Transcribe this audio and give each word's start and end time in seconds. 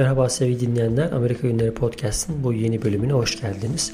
Merhaba 0.00 0.28
sevgili 0.28 0.60
dinleyenler, 0.60 1.12
Amerika 1.12 1.48
Günleri 1.48 1.74
Podcast'ın 1.74 2.44
bu 2.44 2.52
yeni 2.52 2.82
bölümüne 2.82 3.12
hoş 3.12 3.40
geldiniz. 3.40 3.92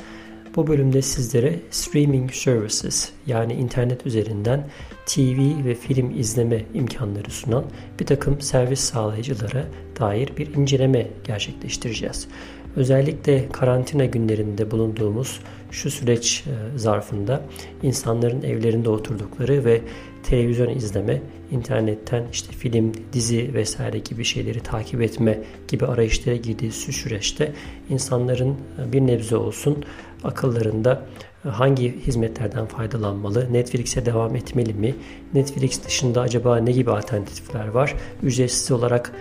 Bu 0.57 0.67
bölümde 0.67 1.03
sizlere 1.03 1.61
streaming 1.71 2.33
services 2.33 3.11
yani 3.27 3.55
internet 3.55 4.07
üzerinden 4.07 4.69
TV 5.07 5.65
ve 5.65 5.75
film 5.75 6.19
izleme 6.19 6.63
imkanları 6.75 7.31
sunan 7.31 7.65
bir 8.01 8.07
takım 8.07 8.41
servis 8.41 8.81
sağlayıcılara 8.81 9.65
dair 10.01 10.37
bir 10.37 10.55
inceleme 10.55 11.07
gerçekleştireceğiz. 11.25 12.29
Özellikle 12.77 13.49
karantina 13.53 14.05
günlerinde 14.05 14.71
bulunduğumuz 14.71 15.41
şu 15.71 15.91
süreç 15.91 16.45
e, 16.47 16.79
zarfında 16.79 17.43
insanların 17.83 18.43
evlerinde 18.43 18.91
oturdukları 18.91 19.65
ve 19.65 19.81
televizyon 20.27 20.69
izleme, 20.69 21.23
internetten 21.51 22.25
işte 22.33 22.53
film, 22.53 22.93
dizi 23.13 23.55
vesaire 23.55 23.99
gibi 23.99 24.25
şeyleri 24.25 24.61
takip 24.61 25.03
etme 25.03 25.39
gibi 25.69 25.87
arayışlara 25.87 26.37
girdiği 26.37 26.73
şu 26.73 26.93
süreçte 26.93 27.53
insanların 27.91 28.51
e, 28.51 28.93
bir 28.93 29.01
nebze 29.01 29.37
olsun 29.37 29.85
akıllarında 30.25 31.07
e, 31.45 31.49
hangi 31.49 32.07
hizmetlerden 32.07 32.67
faydalanmalı, 32.67 33.53
Netflix'e 33.53 34.07
devam 34.07 34.37
etmeli 34.37 34.75
mi, 34.75 34.95
Netflix 35.35 35.85
dışında 35.85 36.21
acaba 36.21 36.57
ne 36.57 36.73
gibi 36.73 36.91
alternatifler 36.91 37.69
var, 37.69 37.95
ücretsiz 38.23 38.71
olarak 38.71 39.13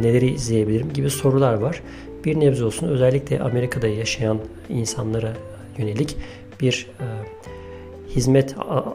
neleri 0.00 0.30
izleyebilirim 0.30 0.92
gibi 0.92 1.10
sorular 1.10 1.54
var. 1.54 1.82
Bir 2.24 2.40
nebze 2.40 2.64
olsun 2.64 2.88
özellikle 2.88 3.40
Amerika'da 3.40 3.88
yaşayan 3.88 4.38
insanlara 4.68 5.32
yönelik 5.78 6.16
bir 6.60 6.86
e, 7.00 7.06
hizmet 8.14 8.54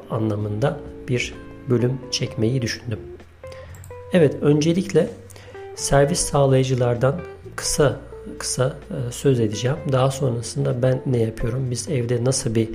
anlamında 0.09 0.80
bir 1.08 1.34
bölüm 1.70 1.99
çekmeyi 2.12 2.62
düşündüm. 2.62 2.99
Evet, 4.13 4.35
öncelikle 4.41 5.09
servis 5.75 6.20
sağlayıcılardan 6.20 7.22
kısa 7.55 8.00
kısa 8.39 8.75
e, 8.89 9.11
söz 9.11 9.39
edeceğim. 9.39 9.77
Daha 9.92 10.11
sonrasında 10.11 10.81
ben 10.81 11.02
ne 11.05 11.17
yapıyorum? 11.17 11.72
Biz 11.72 11.89
evde 11.89 12.25
nasıl 12.25 12.55
bir 12.55 12.69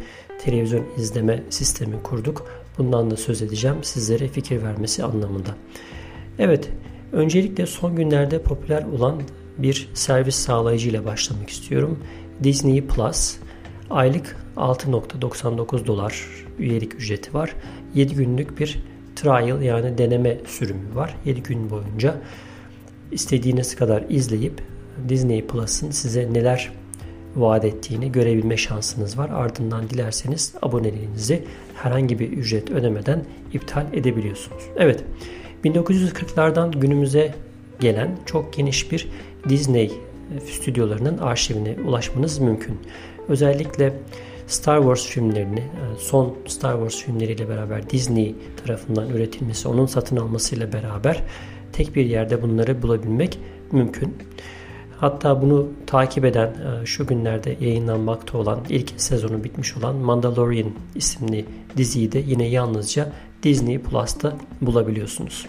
televizyon 0.44 0.84
izleme 0.96 1.42
sistemi 1.50 2.02
kurduk? 2.02 2.46
Bundan 2.78 3.10
da 3.10 3.16
söz 3.16 3.42
edeceğim 3.42 3.76
sizlere 3.82 4.28
fikir 4.28 4.62
vermesi 4.62 5.04
anlamında. 5.04 5.50
Evet, 6.38 6.68
öncelikle 7.12 7.66
son 7.66 7.96
günlerde 7.96 8.42
popüler 8.42 8.84
olan 8.84 9.22
bir 9.58 9.88
servis 9.94 10.34
sağlayıcı 10.34 10.88
ile 10.88 11.04
başlamak 11.04 11.50
istiyorum. 11.50 11.98
Disney 12.44 12.86
Plus. 12.86 13.36
Aylık 13.90 14.36
6.99 14.56 15.86
dolar 15.86 16.26
üyelik 16.58 16.94
ücreti 16.94 17.34
var. 17.34 17.54
7 17.94 18.14
günlük 18.14 18.60
bir 18.60 18.82
trial 19.16 19.62
yani 19.62 19.98
deneme 19.98 20.36
sürümü 20.46 20.94
var. 20.94 21.16
7 21.24 21.42
gün 21.42 21.70
boyunca 21.70 22.14
istediğiniz 23.10 23.76
kadar 23.76 24.04
izleyip 24.08 24.62
Disney 25.08 25.46
Plus'ın 25.46 25.90
size 25.90 26.32
neler 26.32 26.72
vaat 27.36 27.64
ettiğini 27.64 28.12
görebilme 28.12 28.56
şansınız 28.56 29.18
var. 29.18 29.30
Ardından 29.30 29.90
dilerseniz 29.90 30.54
aboneliğinizi 30.62 31.44
herhangi 31.74 32.18
bir 32.18 32.32
ücret 32.32 32.70
ödemeden 32.70 33.24
iptal 33.52 33.86
edebiliyorsunuz. 33.92 34.62
Evet, 34.76 35.04
1940'lardan 35.64 36.80
günümüze 36.80 37.34
gelen 37.80 38.18
çok 38.26 38.52
geniş 38.52 38.92
bir 38.92 39.08
Disney 39.48 39.92
stüdyolarının 40.50 41.18
arşivine 41.18 41.76
ulaşmanız 41.86 42.38
mümkün. 42.38 42.78
Özellikle 43.28 43.92
Star 44.46 44.78
Wars 44.78 45.06
filmlerini, 45.06 45.60
e, 45.60 45.98
son 45.98 46.36
Star 46.46 46.72
Wars 46.72 46.96
filmleriyle 46.96 47.48
beraber 47.48 47.90
Disney 47.90 48.34
tarafından 48.64 49.08
üretilmesi, 49.08 49.68
onun 49.68 49.86
satın 49.86 50.16
almasıyla 50.16 50.72
beraber 50.72 51.22
tek 51.72 51.96
bir 51.96 52.06
yerde 52.06 52.42
bunları 52.42 52.82
bulabilmek 52.82 53.38
mümkün. 53.72 54.16
Hatta 54.96 55.42
bunu 55.42 55.68
takip 55.86 56.24
eden 56.24 56.48
e, 56.48 56.86
şu 56.86 57.06
günlerde 57.06 57.56
yayınlanmakta 57.60 58.38
olan 58.38 58.60
ilk 58.68 58.92
sezonu 58.96 59.44
bitmiş 59.44 59.76
olan 59.76 59.96
Mandalorian 59.96 60.70
isimli 60.94 61.44
diziyi 61.76 62.12
de 62.12 62.18
yine 62.26 62.48
yalnızca 62.48 63.12
Disney 63.42 63.78
Plus'ta 63.78 64.36
bulabiliyorsunuz. 64.60 65.46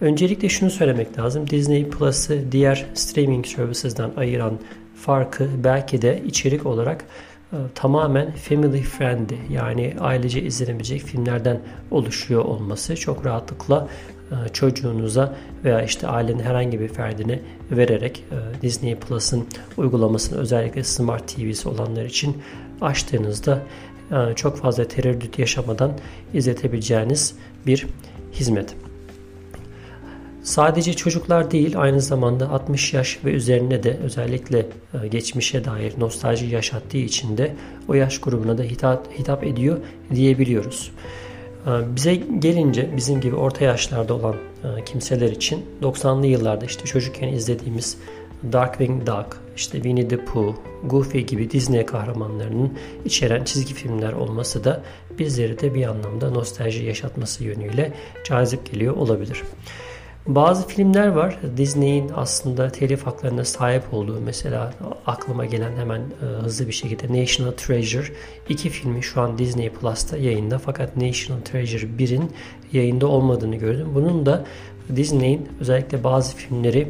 Öncelikle 0.00 0.48
şunu 0.48 0.70
söylemek 0.70 1.18
lazım. 1.18 1.50
Disney 1.50 1.88
Plus'ı 1.88 2.52
diğer 2.52 2.86
streaming 2.94 3.46
services'dan 3.46 4.12
ayıran 4.16 4.58
farkı 4.94 5.48
belki 5.64 6.02
de 6.02 6.22
içerik 6.26 6.66
olarak 6.66 7.04
tamamen 7.74 8.32
family 8.32 8.82
friendly 8.82 9.38
yani 9.50 9.94
ailece 10.00 10.42
izlenebilecek 10.42 11.02
filmlerden 11.02 11.60
oluşuyor 11.90 12.44
olması 12.44 12.96
çok 12.96 13.26
rahatlıkla 13.26 13.88
e, 14.30 14.48
çocuğunuza 14.52 15.34
veya 15.64 15.82
işte 15.82 16.08
ailenin 16.08 16.42
herhangi 16.42 16.80
bir 16.80 16.88
ferdine 16.88 17.40
vererek 17.70 18.24
e, 18.30 18.62
Disney 18.62 18.94
Plus'ın 18.94 19.46
uygulamasını 19.76 20.38
özellikle 20.38 20.84
Smart 20.84 21.28
TV'si 21.28 21.68
olanlar 21.68 22.04
için 22.04 22.42
açtığınızda 22.80 23.62
çok 24.36 24.56
fazla 24.56 24.84
tereddüt 24.88 25.38
yaşamadan 25.38 25.92
izletebileceğiniz 26.34 27.34
bir 27.66 27.86
hizmet. 28.32 28.76
Sadece 30.46 30.94
çocuklar 30.94 31.50
değil 31.50 31.80
aynı 31.80 32.00
zamanda 32.00 32.48
60 32.50 32.94
yaş 32.94 33.18
ve 33.24 33.30
üzerine 33.30 33.82
de 33.82 33.98
özellikle 34.04 34.58
e, 35.02 35.08
geçmişe 35.08 35.64
dair 35.64 35.92
nostalji 35.98 36.46
yaşattığı 36.46 36.98
için 36.98 37.38
de 37.38 37.54
o 37.88 37.94
yaş 37.94 38.20
grubuna 38.20 38.58
da 38.58 38.62
hitap, 38.62 39.12
hitap 39.18 39.44
ediyor 39.44 39.78
diyebiliyoruz. 40.14 40.92
E, 41.66 41.70
bize 41.96 42.14
gelince 42.14 42.90
bizim 42.96 43.20
gibi 43.20 43.36
orta 43.36 43.64
yaşlarda 43.64 44.14
olan 44.14 44.34
e, 44.34 44.84
kimseler 44.84 45.30
için 45.30 45.66
90'lı 45.82 46.26
yıllarda 46.26 46.64
işte 46.64 46.84
çocukken 46.84 47.28
izlediğimiz 47.28 47.98
Darkwing 48.52 49.06
Duck, 49.06 49.40
işte 49.56 49.72
Winnie 49.72 50.08
the 50.08 50.24
Pooh, 50.24 50.54
Goofy 50.84 51.18
gibi 51.18 51.50
Disney 51.50 51.86
kahramanlarının 51.86 52.72
içeren 53.04 53.44
çizgi 53.44 53.74
filmler 53.74 54.12
olması 54.12 54.64
da 54.64 54.82
bizleri 55.18 55.60
de 55.60 55.74
bir 55.74 55.86
anlamda 55.86 56.30
nostalji 56.30 56.84
yaşatması 56.84 57.44
yönüyle 57.44 57.92
cazip 58.24 58.72
geliyor 58.72 58.96
olabilir. 58.96 59.42
Bazı 60.26 60.68
filmler 60.68 61.08
var 61.08 61.38
Disney'in 61.56 62.10
aslında 62.16 62.68
telif 62.68 63.06
haklarına 63.06 63.44
sahip 63.44 63.82
olduğu 63.94 64.20
mesela 64.20 64.74
aklıma 65.06 65.46
gelen 65.46 65.76
hemen 65.76 66.00
e, 66.00 66.24
hızlı 66.42 66.66
bir 66.66 66.72
şekilde 66.72 67.22
National 67.22 67.50
Treasure 67.50 68.06
iki 68.48 68.70
filmi 68.70 69.02
şu 69.02 69.20
an 69.20 69.38
Disney 69.38 69.70
Plus'ta 69.70 70.16
yayında 70.16 70.58
fakat 70.58 70.96
National 70.96 71.40
Treasure 71.40 71.86
1'in 71.86 72.30
yayında 72.72 73.06
olmadığını 73.06 73.56
gördüm. 73.56 73.88
Bunun 73.94 74.26
da 74.26 74.44
Disney'in 74.96 75.48
özellikle 75.60 76.04
bazı 76.04 76.36
filmleri 76.36 76.88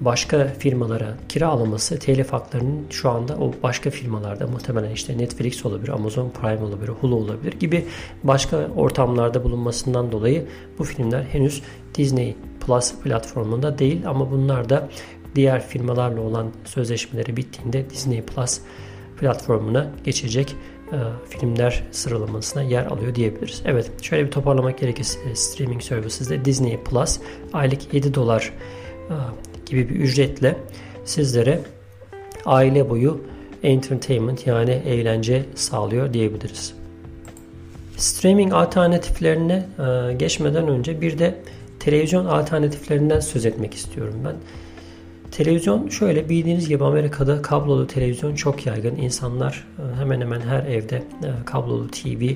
başka 0.00 0.46
firmalara 0.58 1.16
kiralaması 1.28 1.98
telif 1.98 2.32
haklarının 2.32 2.86
şu 2.90 3.10
anda 3.10 3.36
o 3.36 3.52
başka 3.62 3.90
firmalarda 3.90 4.46
muhtemelen 4.46 4.90
işte 4.90 5.18
Netflix 5.18 5.66
olabilir, 5.66 5.88
Amazon 5.88 6.30
Prime 6.30 6.64
olabilir, 6.64 6.88
Hulu 6.88 7.14
olabilir 7.14 7.52
gibi 7.52 7.86
başka 8.24 8.56
ortamlarda 8.76 9.44
bulunmasından 9.44 10.12
dolayı 10.12 10.46
bu 10.78 10.84
filmler 10.84 11.22
henüz 11.22 11.62
Disney 11.94 12.36
Plus 12.66 12.94
platformunda 12.94 13.78
değil 13.78 14.08
ama 14.08 14.30
bunlar 14.30 14.68
da 14.68 14.88
diğer 15.34 15.66
firmalarla 15.66 16.20
olan 16.20 16.50
sözleşmeleri 16.64 17.36
bittiğinde 17.36 17.90
Disney 17.90 18.22
Plus 18.22 18.60
platformuna 19.20 19.90
geçecek 20.04 20.56
e, 20.92 20.96
filmler 21.28 21.82
sıralamasına 21.90 22.62
yer 22.62 22.86
alıyor 22.86 23.14
diyebiliriz. 23.14 23.62
Evet 23.64 23.90
şöyle 24.02 24.26
bir 24.26 24.30
toparlamak 24.30 24.78
gerekirse 24.78 25.34
streaming 25.34 25.82
services'de 25.82 26.44
Disney 26.44 26.76
Plus 26.76 27.20
aylık 27.52 27.94
7 27.94 28.14
dolar 28.14 28.52
e, 29.10 29.14
gibi 29.66 29.88
bir 29.88 29.94
ücretle 29.94 30.56
sizlere 31.04 31.60
aile 32.46 32.90
boyu 32.90 33.20
entertainment 33.62 34.46
yani 34.46 34.70
eğlence 34.70 35.44
sağlıyor 35.54 36.12
diyebiliriz. 36.12 36.74
Streaming 37.96 38.52
alternatiflerine 38.52 39.66
e, 39.78 40.12
geçmeden 40.14 40.68
önce 40.68 41.00
bir 41.00 41.18
de 41.18 41.34
televizyon 41.80 42.26
alternatiflerinden 42.26 43.20
söz 43.20 43.46
etmek 43.46 43.74
istiyorum 43.74 44.14
ben. 44.24 44.34
Televizyon 45.30 45.88
şöyle 45.88 46.28
bildiğiniz 46.28 46.68
gibi 46.68 46.84
Amerika'da 46.84 47.42
kablolu 47.42 47.86
televizyon 47.86 48.34
çok 48.34 48.66
yaygın. 48.66 48.96
İnsanlar 48.96 49.66
e, 49.78 50.00
hemen 50.00 50.20
hemen 50.20 50.40
her 50.40 50.64
evde 50.66 50.96
e, 50.96 51.44
kablolu 51.46 51.88
TV 51.90 52.32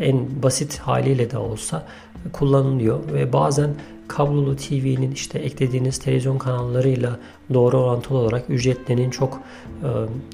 en 0.00 0.42
basit 0.42 0.78
haliyle 0.78 1.30
de 1.30 1.38
olsa 1.38 1.86
kullanılıyor 2.32 3.12
ve 3.12 3.32
bazen 3.32 3.70
kablolu 4.08 4.56
TV'nin 4.56 5.12
işte 5.12 5.38
eklediğiniz 5.38 5.98
televizyon 5.98 6.38
kanallarıyla 6.38 7.18
doğru 7.54 7.78
orantılı 7.78 8.18
olarak 8.18 8.50
ücretlerinin 8.50 9.10
çok 9.10 9.40
e, 9.82 9.88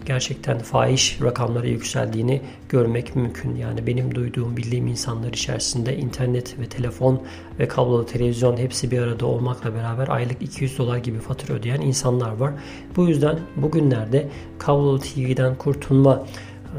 gerçekten 0.06 0.58
fahiş 0.58 1.18
rakamlara 1.22 1.66
yükseldiğini 1.66 2.40
görmek 2.68 3.16
mümkün. 3.16 3.56
Yani 3.56 3.86
benim 3.86 4.14
duyduğum, 4.14 4.56
bildiğim 4.56 4.86
insanlar 4.86 5.28
içerisinde 5.28 5.96
internet 5.96 6.58
ve 6.58 6.66
telefon 6.66 7.22
ve 7.58 7.68
kablolu 7.68 8.06
televizyon 8.06 8.56
hepsi 8.56 8.90
bir 8.90 8.98
arada 8.98 9.26
olmakla 9.26 9.74
beraber 9.74 10.08
aylık 10.08 10.42
200 10.42 10.78
dolar 10.78 10.96
gibi 10.96 11.18
fatura 11.18 11.54
ödeyen 11.54 11.80
insanlar 11.80 12.32
var. 12.32 12.52
Bu 12.96 13.08
yüzden 13.08 13.38
bugünlerde 13.56 14.28
kablolu 14.58 15.00
TV'den 15.00 15.54
kurtulma 15.54 16.24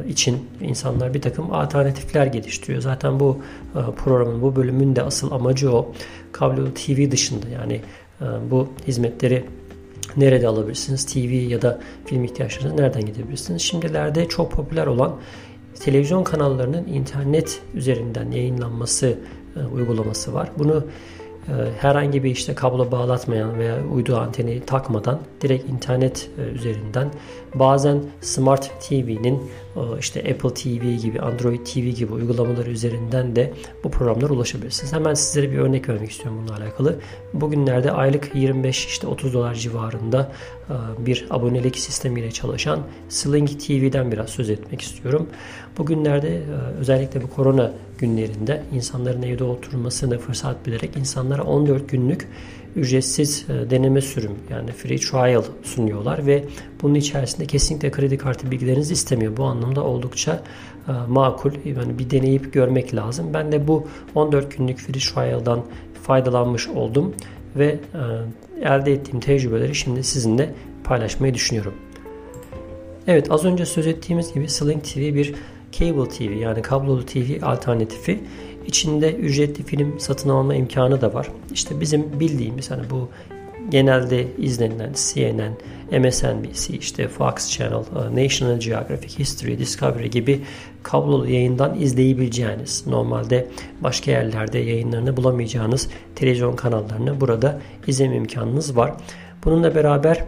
için 0.07 0.49
insanlar 0.61 1.13
bir 1.13 1.21
takım 1.21 1.53
alternatifler 1.53 2.25
geliştiriyor. 2.25 2.81
Zaten 2.81 3.19
bu 3.19 3.37
e, 3.75 3.79
programın, 3.95 4.41
bu 4.41 4.55
bölümün 4.55 4.95
de 4.95 5.03
asıl 5.03 5.31
amacı 5.31 5.71
o. 5.75 5.91
Kablolu 6.33 6.73
TV 6.73 7.11
dışında 7.11 7.49
yani 7.49 7.81
e, 8.21 8.25
bu 8.51 8.69
hizmetleri 8.87 9.45
nerede 10.17 10.47
alabilirsiniz? 10.47 11.05
TV 11.05 11.33
ya 11.33 11.61
da 11.61 11.79
film 12.05 12.23
ihtiyaçlarınızı 12.23 12.77
nereden 12.77 13.05
gidebilirsiniz? 13.05 13.61
Şimdilerde 13.61 14.27
çok 14.27 14.51
popüler 14.51 14.87
olan 14.87 15.15
televizyon 15.79 16.23
kanallarının 16.23 16.87
internet 16.87 17.61
üzerinden 17.73 18.31
yayınlanması 18.31 19.17
e, 19.55 19.59
uygulaması 19.65 20.33
var. 20.33 20.49
Bunu 20.57 20.85
ee, 21.49 21.51
herhangi 21.79 22.23
bir 22.23 22.31
işte 22.31 22.55
kablo 22.55 22.91
bağlatmayan 22.91 23.59
veya 23.59 23.87
uydu 23.87 24.17
anteni 24.17 24.65
takmadan 24.65 25.19
direkt 25.41 25.69
internet 25.69 26.29
e, 26.37 26.41
üzerinden 26.41 27.11
bazen 27.55 28.03
Smart 28.21 28.71
TV'nin 28.89 29.43
işte 29.99 30.19
Apple 30.19 30.53
TV 30.53 31.01
gibi 31.01 31.21
Android 31.21 31.65
TV 31.65 31.79
gibi 31.79 32.13
uygulamaları 32.13 32.69
üzerinden 32.69 33.35
de 33.35 33.53
bu 33.83 33.91
programlara 33.91 34.33
ulaşabilirsiniz. 34.33 34.93
Hemen 34.93 35.13
sizlere 35.13 35.51
bir 35.51 35.57
örnek 35.57 35.89
vermek 35.89 36.11
istiyorum 36.11 36.41
bununla 36.41 36.57
alakalı. 36.57 36.99
Bugünlerde 37.33 37.91
aylık 37.91 38.35
25 38.35 38.85
işte 38.85 39.07
30 39.07 39.33
dolar 39.33 39.53
civarında 39.53 40.31
e, 40.69 41.05
bir 41.05 41.27
abonelik 41.29 41.77
sistemiyle 41.77 42.31
çalışan 42.31 42.79
Sling 43.09 43.49
TV'den 43.49 44.11
biraz 44.11 44.29
söz 44.29 44.49
etmek 44.49 44.81
istiyorum. 44.81 45.29
Bugünlerde 45.77 46.37
e, 46.37 46.41
özellikle 46.79 47.23
bu 47.23 47.29
korona 47.29 47.71
günlerinde 47.97 48.63
insanların 48.73 49.21
evde 49.21 49.43
oturmasını 49.43 50.19
fırsat 50.19 50.65
bilerek 50.65 50.97
insanlara 50.97 51.43
14 51.43 51.89
günlük 51.89 52.27
ücretsiz 52.75 53.45
e, 53.49 53.69
deneme 53.69 54.01
sürüm 54.01 54.31
yani 54.49 54.71
free 54.71 54.97
trial 54.97 55.43
sunuyorlar 55.63 56.25
ve 56.25 56.43
bunun 56.81 56.95
içerisinde 56.95 57.45
kesinlikle 57.45 57.91
kredi 57.91 58.17
kartı 58.17 58.51
bilgilerinizi 58.51 58.93
istemiyor. 58.93 59.37
Bu 59.37 59.43
anlamda 59.43 59.83
oldukça 59.83 60.43
e, 60.87 60.91
makul. 61.07 61.51
Yani 61.65 61.99
bir 61.99 62.09
deneyip 62.09 62.53
görmek 62.53 62.95
lazım. 62.95 63.33
Ben 63.33 63.51
de 63.51 63.67
bu 63.67 63.87
14 64.15 64.57
günlük 64.57 64.77
free 64.77 64.99
trial'dan 64.99 65.65
faydalanmış 66.03 66.67
oldum 66.67 67.15
ve 67.55 67.79
elde 68.61 68.93
ettiğim 68.93 69.19
tecrübeleri 69.19 69.75
şimdi 69.75 70.03
sizinle 70.03 70.53
paylaşmayı 70.83 71.33
düşünüyorum. 71.33 71.73
Evet 73.07 73.31
az 73.31 73.45
önce 73.45 73.65
söz 73.65 73.87
ettiğimiz 73.87 74.33
gibi 74.33 74.49
Sling 74.49 74.83
TV 74.83 74.99
bir 74.99 75.33
Cable 75.71 76.09
TV 76.09 76.23
yani 76.23 76.61
kablolu 76.61 77.05
TV 77.05 77.43
alternatifi. 77.45 78.23
İçinde 78.67 79.13
ücretli 79.13 79.63
film 79.63 79.99
satın 79.99 80.29
alma 80.29 80.55
imkanı 80.55 81.01
da 81.01 81.13
var. 81.13 81.27
İşte 81.53 81.79
bizim 81.81 82.19
bildiğimiz 82.19 82.71
hani 82.71 82.89
bu 82.89 83.09
genelde 83.69 84.27
izlenilen 84.37 84.93
CNN, 84.93 85.53
MSNBC, 85.99 86.77
işte 86.77 87.07
Fox 87.07 87.49
Channel, 87.49 87.83
e, 87.83 88.23
National 88.25 88.59
Geographic, 88.59 89.19
History, 89.19 89.59
Discovery 89.59 90.07
gibi 90.07 90.41
kablolu 90.83 91.29
yayından 91.29 91.79
izleyebileceğiniz, 91.79 92.87
normalde 92.87 93.47
başka 93.81 94.11
yerlerde 94.11 94.59
yayınlarını 94.59 95.17
bulamayacağınız 95.17 95.89
televizyon 96.15 96.55
kanallarını 96.55 97.21
burada 97.21 97.61
izleme 97.87 98.15
imkanınız 98.15 98.77
var. 98.77 98.93
Bununla 99.45 99.75
beraber 99.75 100.25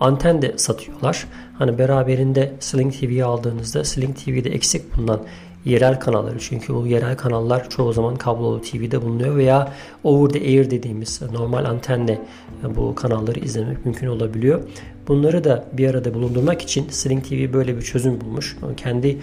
anten 0.00 0.42
de 0.42 0.58
satıyorlar. 0.58 1.26
Hani 1.58 1.78
beraberinde 1.78 2.52
Sling 2.60 2.94
TV'yi 2.94 3.24
aldığınızda 3.24 3.84
Sling 3.84 4.16
TV'de 4.16 4.50
eksik 4.50 4.96
bulunan 4.96 5.20
yerel 5.64 6.00
kanalları 6.00 6.38
çünkü 6.38 6.74
bu 6.74 6.86
yerel 6.86 7.16
kanallar 7.16 7.70
çoğu 7.70 7.92
zaman 7.92 8.16
kablolu 8.16 8.60
TV'de 8.60 9.02
bulunuyor 9.02 9.36
veya 9.36 9.72
over 10.04 10.32
the 10.32 10.40
air 10.40 10.70
dediğimiz 10.70 11.22
normal 11.32 11.64
antenle 11.64 12.20
bu 12.76 12.94
kanalları 12.94 13.40
izlemek 13.40 13.84
mümkün 13.84 14.06
olabiliyor. 14.06 14.62
Bunları 15.08 15.44
da 15.44 15.64
bir 15.72 15.90
arada 15.90 16.14
bulundurmak 16.14 16.62
için 16.62 16.88
Sling 16.90 17.24
TV 17.24 17.52
böyle 17.52 17.76
bir 17.76 17.82
çözüm 17.82 18.20
bulmuş. 18.20 18.56
Kendi 18.76 19.18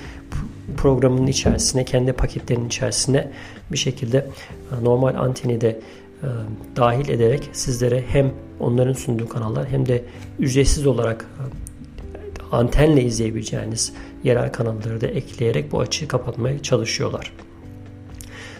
programının 0.77 1.27
içerisine, 1.27 1.85
kendi 1.85 2.13
paketlerinin 2.13 2.67
içerisine 2.67 3.31
bir 3.71 3.77
şekilde 3.77 4.17
e, 4.17 4.83
normal 4.83 5.15
anteni 5.15 5.61
de 5.61 5.69
e, 5.69 6.27
dahil 6.75 7.09
ederek 7.09 7.49
sizlere 7.53 8.03
hem 8.07 8.31
onların 8.59 8.93
sunduğu 8.93 9.29
kanallar 9.29 9.67
hem 9.67 9.85
de 9.85 10.03
ücretsiz 10.39 10.87
olarak 10.87 11.25
e, 11.39 11.43
antenle 12.51 13.03
izleyebileceğiniz 13.03 13.93
yerel 14.23 14.51
kanalları 14.51 15.01
da 15.01 15.07
ekleyerek 15.07 15.71
bu 15.71 15.79
açığı 15.79 16.07
kapatmaya 16.07 16.61
çalışıyorlar. 16.61 17.33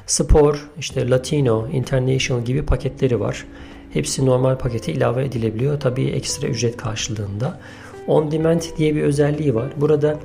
Spor, 0.07 0.69
işte 0.79 1.09
Latino, 1.09 1.67
International 1.67 2.45
gibi 2.45 2.65
paketleri 2.65 3.19
var. 3.19 3.45
Hepsi 3.93 4.25
normal 4.25 4.57
pakete 4.57 4.93
ilave 4.93 5.25
edilebiliyor. 5.25 5.79
Tabii 5.79 6.05
ekstra 6.05 6.47
ücret 6.47 6.77
karşılığında. 6.77 7.59
On 8.07 8.31
Demand 8.31 8.61
diye 8.77 8.95
bir 8.95 9.01
özelliği 9.01 9.55
var. 9.55 9.71
Burada 9.77 10.19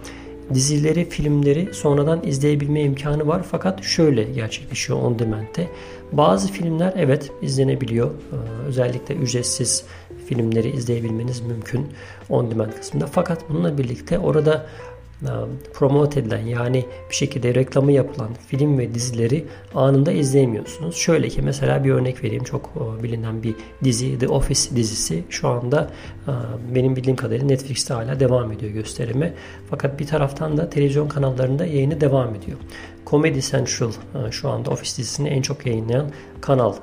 dizileri, 0.54 1.08
filmleri 1.08 1.74
sonradan 1.74 2.20
izleyebilme 2.24 2.82
imkanı 2.82 3.26
var. 3.26 3.42
Fakat 3.50 3.82
şöyle 3.84 4.24
gerçekleşiyor 4.24 5.02
On 5.02 5.18
Demand'de. 5.18 5.68
Bazı 6.12 6.52
filmler 6.52 6.92
evet 6.96 7.30
izlenebiliyor. 7.42 8.10
Ee, 8.10 8.66
özellikle 8.66 9.14
ücretsiz 9.14 9.84
filmleri 10.26 10.70
izleyebilmeniz 10.70 11.40
mümkün 11.40 11.86
On 12.28 12.50
Demand 12.50 12.72
kısmında. 12.72 13.06
Fakat 13.06 13.48
bununla 13.48 13.78
birlikte 13.78 14.18
orada 14.18 14.66
promote 15.74 16.20
edilen 16.20 16.46
yani 16.46 16.84
bir 17.10 17.14
şekilde 17.14 17.54
reklamı 17.54 17.92
yapılan 17.92 18.28
film 18.46 18.78
ve 18.78 18.94
dizileri 18.94 19.44
anında 19.74 20.12
izleyemiyorsunuz. 20.12 20.96
Şöyle 20.96 21.28
ki 21.28 21.42
mesela 21.42 21.84
bir 21.84 21.90
örnek 21.90 22.24
vereyim 22.24 22.44
çok 22.44 22.70
e, 22.76 23.02
bilinen 23.02 23.42
bir 23.42 23.54
dizi 23.84 24.18
The 24.18 24.28
Office 24.28 24.76
dizisi 24.76 25.24
şu 25.30 25.48
anda 25.48 25.90
e, 26.28 26.32
benim 26.74 26.96
bildiğim 26.96 27.16
kadarıyla 27.16 27.46
Netflix'te 27.46 27.94
hala 27.94 28.20
devam 28.20 28.52
ediyor 28.52 28.72
gösterimi. 28.72 29.34
Fakat 29.70 30.00
bir 30.00 30.06
taraftan 30.06 30.56
da 30.56 30.70
televizyon 30.70 31.08
kanallarında 31.08 31.66
yayını 31.66 32.00
devam 32.00 32.34
ediyor. 32.34 32.58
Comedy 33.06 33.40
Central 33.40 33.92
şu 34.30 34.48
anda 34.48 34.70
Office 34.70 34.96
dizisini 34.96 35.28
en 35.28 35.42
çok 35.42 35.66
yayınlayan 35.66 36.10
kanal. 36.40 36.74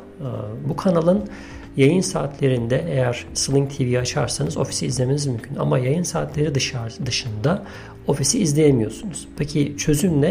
Bu 0.67 0.75
kanalın 0.75 1.29
Yayın 1.77 2.01
saatlerinde 2.01 2.85
eğer 2.89 3.25
Sling 3.33 3.71
TV 3.71 3.99
açarsanız 3.99 4.57
ofisi 4.57 4.85
izlemeniz 4.85 5.25
mümkün. 5.27 5.55
Ama 5.55 5.79
yayın 5.79 6.03
saatleri 6.03 6.55
dışarı, 6.55 7.05
dışında 7.05 7.63
ofisi 8.07 8.39
izleyemiyorsunuz. 8.39 9.27
Peki 9.37 9.77
çözüm 9.77 10.21
ne? 10.21 10.27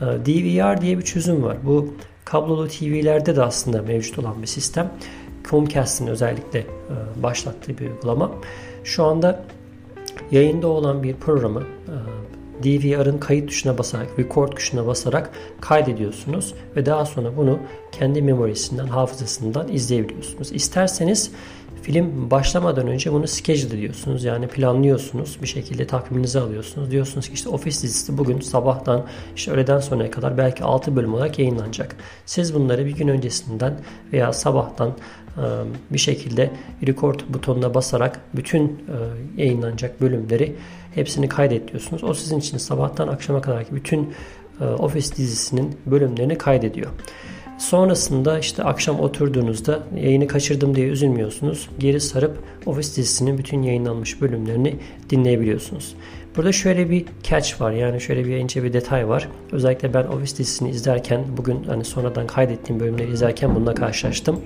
Ee, 0.00 0.04
DVR 0.04 0.80
diye 0.80 0.98
bir 0.98 1.02
çözüm 1.02 1.42
var. 1.42 1.56
Bu 1.64 1.94
kablolu 2.24 2.68
TV'lerde 2.68 3.36
de 3.36 3.42
aslında 3.42 3.82
mevcut 3.82 4.18
olan 4.18 4.42
bir 4.42 4.46
sistem. 4.46 4.92
Comcast'in 5.50 6.06
özellikle 6.06 6.58
e, 6.58 6.66
başlattığı 7.22 7.78
bir 7.78 7.90
uygulama. 7.90 8.30
Şu 8.84 9.04
anda 9.04 9.44
yayında 10.30 10.66
olan 10.66 11.02
bir 11.02 11.14
programı 11.14 11.62
e, 11.62 11.94
DVR'ın 12.64 13.18
kayıt 13.18 13.48
tuşuna 13.48 13.78
basarak, 13.78 14.18
record 14.18 14.52
tuşuna 14.52 14.86
basarak 14.86 15.30
kaydediyorsunuz 15.60 16.54
ve 16.76 16.86
daha 16.86 17.04
sonra 17.04 17.36
bunu 17.36 17.58
kendi 17.92 18.22
memorisinden, 18.22 18.86
hafızasından 18.86 19.72
izleyebiliyorsunuz. 19.72 20.52
İsterseniz 20.52 21.30
film 21.84 22.30
başlamadan 22.30 22.86
önce 22.86 23.12
bunu 23.12 23.28
schedule 23.28 23.78
ediyorsunuz. 23.78 24.24
Yani 24.24 24.48
planlıyorsunuz. 24.48 25.38
Bir 25.42 25.46
şekilde 25.46 25.86
takviminizi 25.86 26.40
alıyorsunuz. 26.40 26.90
Diyorsunuz 26.90 27.28
ki 27.28 27.34
işte 27.34 27.48
ofis 27.48 27.82
dizisi 27.82 28.18
bugün 28.18 28.40
sabahtan 28.40 29.04
işte 29.36 29.50
öğleden 29.52 29.80
sonraya 29.80 30.10
kadar 30.10 30.38
belki 30.38 30.64
6 30.64 30.96
bölüm 30.96 31.14
olarak 31.14 31.38
yayınlanacak. 31.38 31.96
Siz 32.26 32.54
bunları 32.54 32.86
bir 32.86 32.96
gün 32.96 33.08
öncesinden 33.08 33.78
veya 34.12 34.32
sabahtan 34.32 34.92
bir 35.90 35.98
şekilde 35.98 36.50
record 36.86 37.20
butonuna 37.28 37.74
basarak 37.74 38.20
bütün 38.34 38.84
yayınlanacak 39.36 40.00
bölümleri 40.00 40.56
hepsini 40.94 41.28
kaydediyorsunuz. 41.28 42.04
O 42.04 42.14
sizin 42.14 42.38
için 42.38 42.58
sabahtan 42.58 43.08
akşama 43.08 43.40
kadarki 43.40 43.74
bütün 43.74 44.14
ofis 44.78 45.16
dizisinin 45.16 45.76
bölümlerini 45.86 46.38
kaydediyor. 46.38 46.90
Sonrasında 47.58 48.38
işte 48.38 48.62
akşam 48.62 49.00
oturduğunuzda 49.00 49.82
yayını 49.96 50.26
kaçırdım 50.26 50.74
diye 50.76 50.86
üzülmüyorsunuz. 50.86 51.68
Geri 51.78 52.00
sarıp 52.00 52.38
Office 52.66 52.88
dizisinin 52.88 53.38
bütün 53.38 53.62
yayınlanmış 53.62 54.20
bölümlerini 54.20 54.76
dinleyebiliyorsunuz. 55.10 55.94
Burada 56.36 56.52
şöyle 56.52 56.90
bir 56.90 57.04
catch 57.22 57.60
var 57.60 57.72
yani 57.72 58.00
şöyle 58.00 58.24
bir 58.24 58.36
ince 58.36 58.62
bir 58.62 58.72
detay 58.72 59.08
var. 59.08 59.28
Özellikle 59.52 59.94
ben 59.94 60.04
Office 60.04 60.36
dizisini 60.36 60.70
izlerken 60.70 61.24
bugün 61.36 61.64
hani 61.64 61.84
sonradan 61.84 62.26
kaydettiğim 62.26 62.80
bölümleri 62.80 63.12
izlerken 63.12 63.54
bununla 63.54 63.74
karşılaştım. 63.74 64.40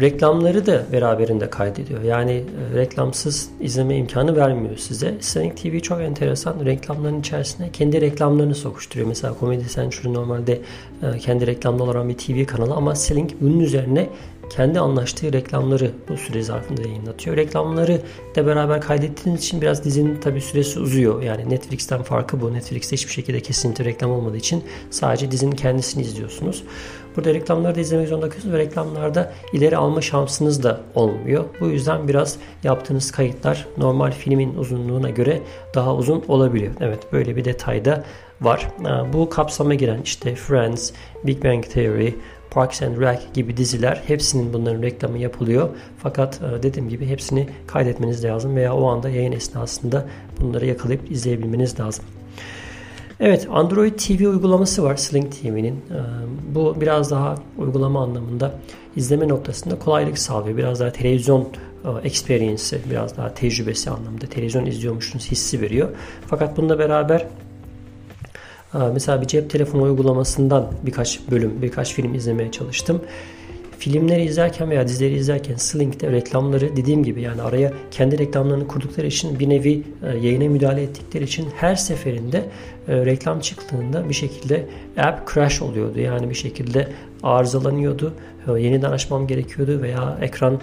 Reklamları 0.00 0.66
da 0.66 0.84
beraberinde 0.92 1.50
kaydediyor. 1.50 2.02
Yani 2.02 2.32
e, 2.32 2.76
reklamsız 2.76 3.48
izleme 3.60 3.96
imkanı 3.96 4.36
vermiyor 4.36 4.76
size. 4.76 5.14
Sling 5.20 5.56
TV 5.56 5.78
çok 5.78 6.00
enteresan. 6.00 6.64
Reklamların 6.64 7.20
içerisine 7.20 7.70
kendi 7.72 8.00
reklamlarını 8.00 8.54
sokuşturuyor. 8.54 9.08
Mesela 9.08 9.34
Comedy 9.40 9.68
Central 9.68 10.12
normalde 10.12 10.60
e, 11.02 11.18
kendi 11.18 11.46
reklamlı 11.46 11.82
olan 11.82 12.08
bir 12.08 12.18
TV 12.18 12.44
kanalı 12.44 12.74
ama 12.74 12.94
Sling 12.94 13.30
bunun 13.40 13.60
üzerine 13.60 14.08
kendi 14.50 14.80
anlaştığı 14.80 15.32
reklamları 15.32 15.90
bu 16.08 16.16
süre 16.16 16.42
zarfında 16.42 16.82
yayınlatıyor. 16.82 17.36
Reklamları 17.36 18.00
da 18.36 18.46
beraber 18.46 18.80
kaydettiğiniz 18.80 19.44
için 19.44 19.60
biraz 19.60 19.84
dizinin 19.84 20.20
tabi 20.20 20.40
süresi 20.40 20.80
uzuyor. 20.80 21.22
Yani 21.22 21.50
Netflix'ten 21.50 22.02
farkı 22.02 22.40
bu. 22.40 22.52
Netflix'te 22.54 22.96
hiçbir 22.96 23.12
şekilde 23.12 23.40
kesinlikle 23.40 23.84
reklam 23.84 24.10
olmadığı 24.10 24.36
için 24.36 24.64
sadece 24.90 25.30
dizinin 25.30 25.56
kendisini 25.56 26.02
izliyorsunuz. 26.02 26.62
Burada 27.16 27.34
reklamları 27.34 27.74
da 27.74 27.80
izlemek 27.80 28.08
zorunda 28.08 28.28
kalıyorsunuz 28.28 28.54
ve 28.54 28.58
reklamlarda 28.58 29.32
ileri 29.52 29.76
alma 29.76 30.00
şansınız 30.00 30.62
da 30.62 30.80
olmuyor. 30.94 31.44
Bu 31.60 31.66
yüzden 31.66 32.08
biraz 32.08 32.36
yaptığınız 32.64 33.10
kayıtlar 33.10 33.66
normal 33.78 34.10
filmin 34.10 34.54
uzunluğuna 34.54 35.10
göre 35.10 35.40
daha 35.74 35.94
uzun 35.94 36.24
olabiliyor. 36.28 36.72
Evet 36.80 37.12
böyle 37.12 37.36
bir 37.36 37.44
detayda 37.44 38.04
var. 38.40 38.68
Bu 39.12 39.28
kapsama 39.30 39.74
giren 39.74 40.00
işte 40.04 40.34
Friends, 40.34 40.92
Big 41.24 41.44
Bang 41.44 41.64
Theory, 41.64 42.14
Parks 42.50 42.82
and 42.82 43.00
Rec 43.00 43.20
gibi 43.34 43.56
diziler 43.56 44.02
hepsinin 44.06 44.52
bunların 44.52 44.82
reklamı 44.82 45.18
yapılıyor. 45.18 45.68
Fakat 45.98 46.40
e, 46.42 46.62
dediğim 46.62 46.88
gibi 46.88 47.06
hepsini 47.06 47.48
kaydetmeniz 47.66 48.24
lazım 48.24 48.56
veya 48.56 48.74
o 48.74 48.86
anda 48.86 49.08
yayın 49.08 49.32
esnasında 49.32 50.06
bunları 50.40 50.66
yakalayıp 50.66 51.10
izleyebilmeniz 51.10 51.80
lazım. 51.80 52.04
Evet 53.20 53.48
Android 53.50 53.92
TV 53.92 54.26
uygulaması 54.26 54.82
var 54.82 54.96
Sling 54.96 55.32
TV'nin. 55.32 55.74
Ee, 55.74 55.94
bu 56.54 56.80
biraz 56.80 57.10
daha 57.10 57.34
uygulama 57.58 58.02
anlamında 58.02 58.54
izleme 58.96 59.28
noktasında 59.28 59.78
kolaylık 59.78 60.18
sağlıyor. 60.18 60.56
Biraz 60.56 60.80
daha 60.80 60.92
televizyon 60.92 61.48
e, 61.84 62.06
experience'i, 62.06 62.80
biraz 62.90 63.16
daha 63.16 63.34
tecrübesi 63.34 63.90
anlamında 63.90 64.26
televizyon 64.26 64.66
izliyormuşsunuz 64.66 65.30
hissi 65.30 65.60
veriyor. 65.60 65.88
Fakat 66.26 66.56
bununla 66.56 66.78
beraber 66.78 67.20
e, 67.20 67.26
mesela 68.92 69.20
bir 69.20 69.26
cep 69.26 69.50
telefonu 69.50 69.82
uygulamasından 69.82 70.66
birkaç 70.86 71.20
bölüm, 71.30 71.62
birkaç 71.62 71.94
film 71.94 72.14
izlemeye 72.14 72.50
çalıştım 72.50 73.00
filmleri 73.80 74.24
izlerken 74.24 74.70
veya 74.70 74.88
dizileri 74.88 75.14
izlerken 75.14 75.54
Sling'de 75.54 76.12
reklamları 76.12 76.76
dediğim 76.76 77.04
gibi 77.04 77.22
yani 77.22 77.42
araya 77.42 77.72
kendi 77.90 78.18
reklamlarını 78.18 78.68
kurdukları 78.68 79.06
için 79.06 79.38
bir 79.38 79.48
nevi 79.48 79.82
e, 80.02 80.16
yayına 80.16 80.48
müdahale 80.48 80.82
ettikleri 80.82 81.24
için 81.24 81.48
her 81.56 81.74
seferinde 81.74 82.44
e, 82.88 83.04
reklam 83.06 83.40
çıktığında 83.40 84.08
bir 84.08 84.14
şekilde 84.14 84.66
app 84.96 85.34
crash 85.34 85.62
oluyordu. 85.62 86.00
Yani 86.00 86.30
bir 86.30 86.34
şekilde 86.34 86.88
arızalanıyordu. 87.22 88.12
E, 88.48 88.60
yeniden 88.60 88.90
açmam 88.90 89.26
gerekiyordu 89.26 89.82
veya 89.82 90.18
ekran 90.20 90.60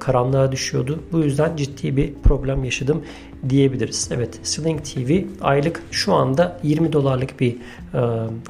karanlığa 0.00 0.52
düşüyordu. 0.52 1.00
Bu 1.12 1.18
yüzden 1.18 1.56
ciddi 1.56 1.96
bir 1.96 2.14
problem 2.14 2.64
yaşadım 2.64 3.02
diyebiliriz. 3.48 4.08
Evet 4.12 4.40
Sling 4.42 4.84
TV 4.84 5.22
aylık 5.40 5.82
şu 5.90 6.14
anda 6.14 6.60
20 6.62 6.92
dolarlık 6.92 7.40
bir 7.40 7.52
e, 7.52 7.58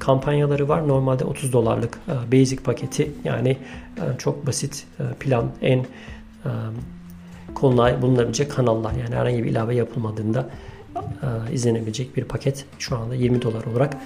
kampanyaları 0.01 0.69
var. 0.69 0.89
Normalde 0.89 1.25
30 1.25 1.53
dolarlık 1.53 1.99
e, 2.09 2.33
basic 2.33 2.63
paketi 2.63 3.11
yani 3.25 3.57
e, 3.97 4.19
çok 4.19 4.47
basit 4.47 4.87
e, 5.01 5.03
plan 5.21 5.51
en 5.63 5.79
e, 5.79 5.85
kolay 7.55 8.03
bulunabilecek 8.03 8.51
kanallar 8.51 8.93
yani 8.93 9.15
herhangi 9.15 9.45
bir 9.45 9.51
ilave 9.51 9.75
yapılmadığında 9.75 10.51
e, 10.97 11.53
izlenebilecek 11.53 12.17
bir 12.17 12.25
paket 12.25 12.65
şu 12.79 12.97
anda 12.97 13.15
20 13.15 13.43
dolar 13.43 13.65
olarak 13.65 13.97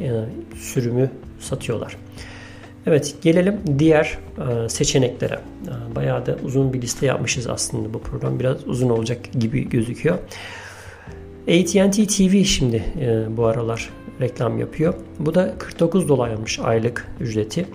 e, 0.00 0.10
sürümü 0.56 1.10
satıyorlar. 1.40 1.96
Evet 2.86 3.14
gelelim 3.22 3.60
diğer 3.78 4.18
e, 4.64 4.68
seçeneklere. 4.68 5.34
E, 5.34 5.96
bayağı 5.96 6.26
da 6.26 6.36
uzun 6.44 6.72
bir 6.72 6.82
liste 6.82 7.06
yapmışız 7.06 7.46
aslında 7.46 7.94
bu 7.94 8.00
program. 8.00 8.40
Biraz 8.40 8.68
uzun 8.68 8.88
olacak 8.88 9.18
gibi 9.38 9.68
gözüküyor. 9.68 10.18
AT&T 11.48 12.06
TV 12.06 12.44
şimdi 12.44 12.84
e, 13.00 13.36
bu 13.36 13.46
aralar 13.46 13.90
reklam 14.20 14.58
yapıyor. 14.58 14.94
Bu 15.18 15.34
da 15.34 15.54
49 15.58 16.08
dolarmış 16.08 16.58
aylık 16.58 17.08
ücreti. 17.20 17.66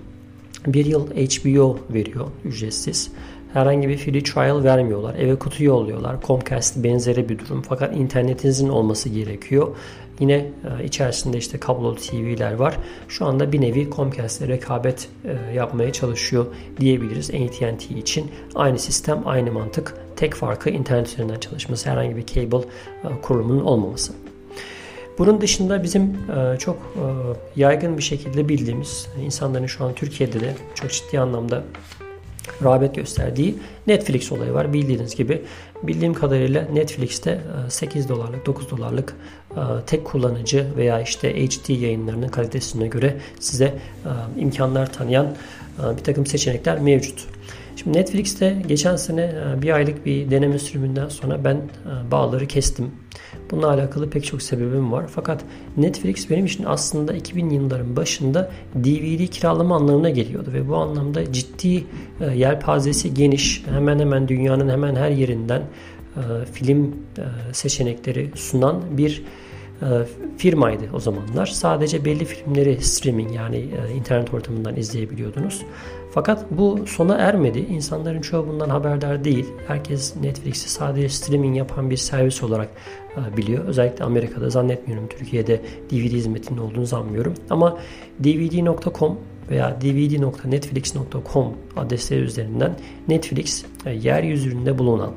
Bir 0.66 0.86
yıl 0.86 1.10
HBO 1.10 1.78
veriyor 1.90 2.26
ücretsiz. 2.44 3.10
Herhangi 3.52 3.88
bir 3.88 3.98
free 3.98 4.22
trial 4.22 4.64
vermiyorlar. 4.64 5.14
Eve 5.14 5.36
kutu 5.36 5.64
yolluyorlar. 5.64 6.16
Comcast 6.26 6.76
benzeri 6.76 7.28
bir 7.28 7.38
durum. 7.38 7.62
Fakat 7.62 7.96
internetinizin 7.96 8.68
olması 8.68 9.08
gerekiyor. 9.08 9.68
Yine 10.20 10.34
e, 10.34 10.84
içerisinde 10.84 11.38
işte 11.38 11.60
kablolu 11.60 11.96
TV'ler 11.96 12.54
var. 12.54 12.76
Şu 13.08 13.26
anda 13.26 13.52
bir 13.52 13.60
nevi 13.60 13.90
Comcast'le 13.90 14.48
rekabet 14.48 15.08
e, 15.24 15.54
yapmaya 15.54 15.92
çalışıyor 15.92 16.46
diyebiliriz 16.80 17.30
AT&T 17.30 17.94
için. 17.94 18.30
Aynı 18.54 18.78
sistem, 18.78 19.22
aynı 19.24 19.52
mantık. 19.52 19.94
Tek 20.16 20.34
farkı 20.34 20.70
internet 20.70 21.08
üzerinden 21.08 21.40
çalışması, 21.40 21.90
herhangi 21.90 22.16
bir 22.16 22.26
cable 22.26 22.66
e, 23.04 23.20
kurumunun 23.22 23.64
olmaması. 23.64 24.12
Bunun 25.18 25.40
dışında 25.40 25.82
bizim 25.82 26.18
çok 26.58 26.96
yaygın 27.56 27.98
bir 27.98 28.02
şekilde 28.02 28.48
bildiğimiz 28.48 29.08
insanların 29.24 29.66
şu 29.66 29.84
an 29.84 29.94
Türkiye'de 29.94 30.40
de 30.40 30.54
çok 30.74 30.90
ciddi 30.90 31.20
anlamda 31.20 31.64
rağbet 32.64 32.94
gösterdiği 32.94 33.54
Netflix 33.86 34.32
olayı 34.32 34.52
var. 34.52 34.72
Bildiğiniz 34.72 35.16
gibi 35.16 35.42
bildiğim 35.82 36.14
kadarıyla 36.14 36.62
Netflix'te 36.72 37.40
8 37.68 38.08
dolarlık 38.08 38.46
9 38.46 38.70
dolarlık 38.70 39.16
e, 39.50 39.60
tek 39.86 40.04
kullanıcı 40.04 40.66
veya 40.76 41.00
işte 41.00 41.46
HD 41.46 41.68
yayınlarının 41.68 42.28
kalitesine 42.28 42.86
göre 42.86 43.16
size 43.40 43.64
e, 43.64 44.40
imkanlar 44.40 44.92
tanıyan 44.92 45.26
e, 45.78 45.96
bir 45.96 46.02
takım 46.04 46.26
seçenekler 46.26 46.80
mevcut. 46.80 47.26
Şimdi 47.76 47.98
Netflix'te 47.98 48.62
geçen 48.68 48.96
sene 48.96 49.32
bir 49.62 49.70
aylık 49.70 50.06
bir 50.06 50.30
deneme 50.30 50.58
sürümünden 50.58 51.08
sonra 51.08 51.44
ben 51.44 51.60
bağları 52.10 52.46
kestim. 52.46 52.90
Bununla 53.50 53.68
alakalı 53.68 54.10
pek 54.10 54.24
çok 54.24 54.42
sebebim 54.42 54.92
var. 54.92 55.04
Fakat 55.14 55.44
Netflix 55.76 56.30
benim 56.30 56.46
için 56.46 56.64
aslında 56.64 57.14
2000 57.14 57.50
yılların 57.50 57.96
başında 57.96 58.50
DVD 58.74 59.26
kiralama 59.26 59.76
anlamına 59.76 60.10
geliyordu 60.10 60.50
ve 60.52 60.68
bu 60.68 60.76
anlamda 60.76 61.32
ciddi 61.32 61.84
yelpazesi 62.34 63.14
geniş, 63.14 63.64
hemen 63.70 63.98
hemen 63.98 64.28
dünyanın 64.28 64.68
hemen 64.68 64.96
her 64.96 65.10
yerinden 65.10 65.62
film 66.52 66.94
seçenekleri 67.52 68.30
sunan 68.34 68.82
bir 68.90 69.18
e, 69.18 69.43
firmaydı 70.38 70.84
o 70.94 71.00
zamanlar. 71.00 71.46
Sadece 71.46 72.04
belli 72.04 72.24
filmleri 72.24 72.84
streaming 72.84 73.34
yani 73.34 73.56
e, 73.56 73.94
internet 73.94 74.34
ortamından 74.34 74.76
izleyebiliyordunuz. 74.76 75.62
Fakat 76.10 76.50
bu 76.50 76.86
sona 76.86 77.14
ermedi. 77.14 77.58
İnsanların 77.58 78.20
çoğu 78.20 78.48
bundan 78.48 78.68
haberdar 78.68 79.24
değil. 79.24 79.46
Herkes 79.66 80.16
Netflix'i 80.16 80.68
sadece 80.68 81.08
streaming 81.08 81.56
yapan 81.56 81.90
bir 81.90 81.96
servis 81.96 82.42
olarak 82.42 82.68
e, 83.16 83.36
biliyor. 83.36 83.64
Özellikle 83.64 84.04
Amerika'da 84.04 84.50
zannetmiyorum. 84.50 85.08
Türkiye'de 85.08 85.60
DVD 85.90 86.12
hizmetinin 86.12 86.58
olduğunu 86.58 86.86
sanmıyorum. 86.86 87.34
Ama 87.50 87.78
dvd.com 88.24 89.18
veya 89.50 89.80
dvd.netflix.com 89.80 91.54
adresleri 91.76 92.20
üzerinden 92.20 92.76
Netflix 93.08 93.64
yeryüzünde 93.86 94.78
bulunan 94.78 95.12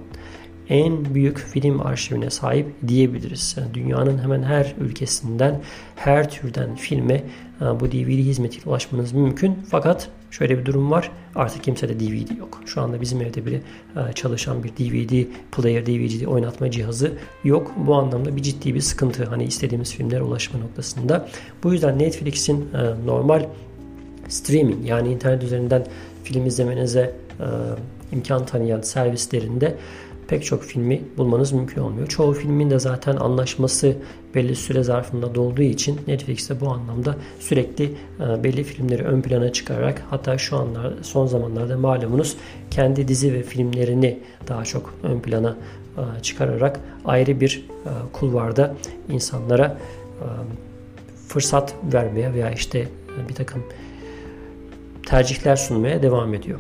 en 0.70 1.16
büyük 1.16 1.38
film 1.38 1.82
arşivine 1.82 2.30
sahip 2.30 2.68
diyebiliriz. 2.88 3.56
Yani 3.60 3.74
dünyanın 3.74 4.18
hemen 4.18 4.44
her 4.44 4.76
ülkesinden, 4.80 5.62
her 5.96 6.30
türden 6.30 6.76
filme 6.76 7.24
e, 7.62 7.66
bu 7.80 7.92
DVD 7.92 8.18
hizmetiyle 8.18 8.70
ulaşmanız 8.70 9.14
mümkün. 9.14 9.60
Fakat 9.70 10.10
şöyle 10.32 10.60
bir 10.60 10.66
durum 10.66 10.92
var. 10.92 11.12
Artık 11.36 11.64
kimsede 11.64 12.00
DVD 12.00 12.38
yok. 12.38 12.62
Şu 12.66 12.82
anda 12.82 13.02
bizim 13.02 13.22
evde 13.22 13.46
bile 13.46 13.62
e, 13.96 14.14
çalışan 14.14 14.64
bir 14.64 14.70
DVD 14.70 15.26
player, 15.52 15.86
DVD 15.86 16.26
oynatma 16.26 16.72
cihazı 16.72 17.14
yok. 17.44 17.74
Bu 17.78 17.96
anlamda 17.96 18.36
bir 18.36 18.42
ciddi 18.42 18.76
bir 18.76 18.82
sıkıntı. 18.82 19.26
Hani 19.26 19.44
istediğimiz 19.44 19.94
filmlere 19.94 20.22
ulaşma 20.22 20.60
noktasında. 20.60 21.30
Bu 21.64 21.74
yüzden 21.74 22.00
Netflix'in 22.00 22.62
e, 22.74 23.06
normal 23.06 23.46
streaming 24.28 24.88
yani 24.88 25.10
internet 25.10 25.44
üzerinden 25.44 25.86
film 26.24 26.46
izlemenize 26.46 27.16
imkan 28.12 28.46
tanıyan 28.46 28.82
servislerinde 28.82 29.78
pek 30.28 30.46
çok 30.46 30.64
filmi 30.64 31.02
bulmanız 31.18 31.52
mümkün 31.52 31.82
olmuyor. 31.82 32.08
Çoğu 32.08 32.34
filmin 32.34 32.70
de 32.70 32.80
zaten 32.80 33.16
anlaşması 33.16 33.96
belli 34.36 34.56
süre 34.56 34.84
zarfında 34.84 35.36
dolduğu 35.36 35.62
için 35.62 36.00
Netflix'te 36.08 36.62
bu 36.62 36.70
anlamda 36.70 37.16
sürekli 37.40 37.84
e, 38.20 38.44
belli 38.44 38.64
filmleri 38.64 39.04
ön 39.04 39.22
plana 39.22 39.54
çıkararak 39.54 40.04
hatta 40.10 40.38
şu 40.38 40.58
anlar 40.58 40.94
son 41.02 41.28
zamanlarda 41.28 41.78
malumunuz 41.78 42.38
kendi 42.72 43.08
dizi 43.08 43.34
ve 43.34 43.44
filmlerini 43.44 44.20
daha 44.48 44.64
çok 44.64 44.94
ön 45.04 45.20
plana 45.20 45.58
e, 45.98 46.22
çıkararak 46.22 46.80
ayrı 47.06 47.40
bir 47.40 47.66
e, 47.86 47.90
kulvarda 48.14 48.76
insanlara 49.10 49.78
fırsat 51.28 51.76
vermeye 51.94 52.34
veya 52.34 52.52
işte 52.52 52.88
bir 53.30 53.34
takım 53.34 53.64
tercihler 55.06 55.56
sunmaya 55.56 56.02
devam 56.02 56.34
ediyor. 56.34 56.60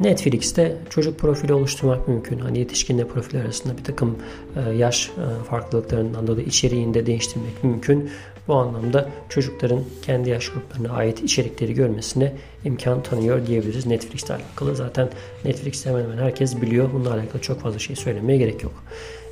Netflix'te 0.00 0.76
çocuk 0.90 1.18
profili 1.18 1.54
oluşturmak 1.54 2.08
mümkün. 2.08 2.38
Hani 2.38 2.58
yetişkinle 2.58 3.06
profil 3.06 3.40
arasında 3.40 3.78
bir 3.78 3.84
takım 3.84 4.16
e, 4.56 4.70
yaş 4.70 5.08
e, 5.08 5.44
farklılıklarından 5.44 6.26
dolayı 6.26 6.46
içeriğini 6.46 6.94
de 6.94 7.06
değiştirmek 7.06 7.64
mümkün. 7.64 8.10
Bu 8.48 8.54
anlamda 8.54 9.10
çocukların 9.28 9.80
kendi 10.02 10.30
yaş 10.30 10.48
gruplarına 10.48 10.92
ait 10.92 11.22
içerikleri 11.22 11.74
görmesine 11.74 12.32
imkan 12.64 13.02
tanıyor 13.02 13.46
diyebiliriz 13.46 13.86
Netflix'te 13.86 14.34
alakalı. 14.34 14.76
Zaten 14.76 15.08
Netflix'te 15.44 15.90
hemen 15.90 16.02
hemen 16.02 16.18
herkes 16.18 16.62
biliyor. 16.62 16.88
Bununla 16.92 17.14
alakalı 17.14 17.42
çok 17.42 17.60
fazla 17.60 17.78
şey 17.78 17.96
söylemeye 17.96 18.38
gerek 18.38 18.62
yok. 18.62 18.72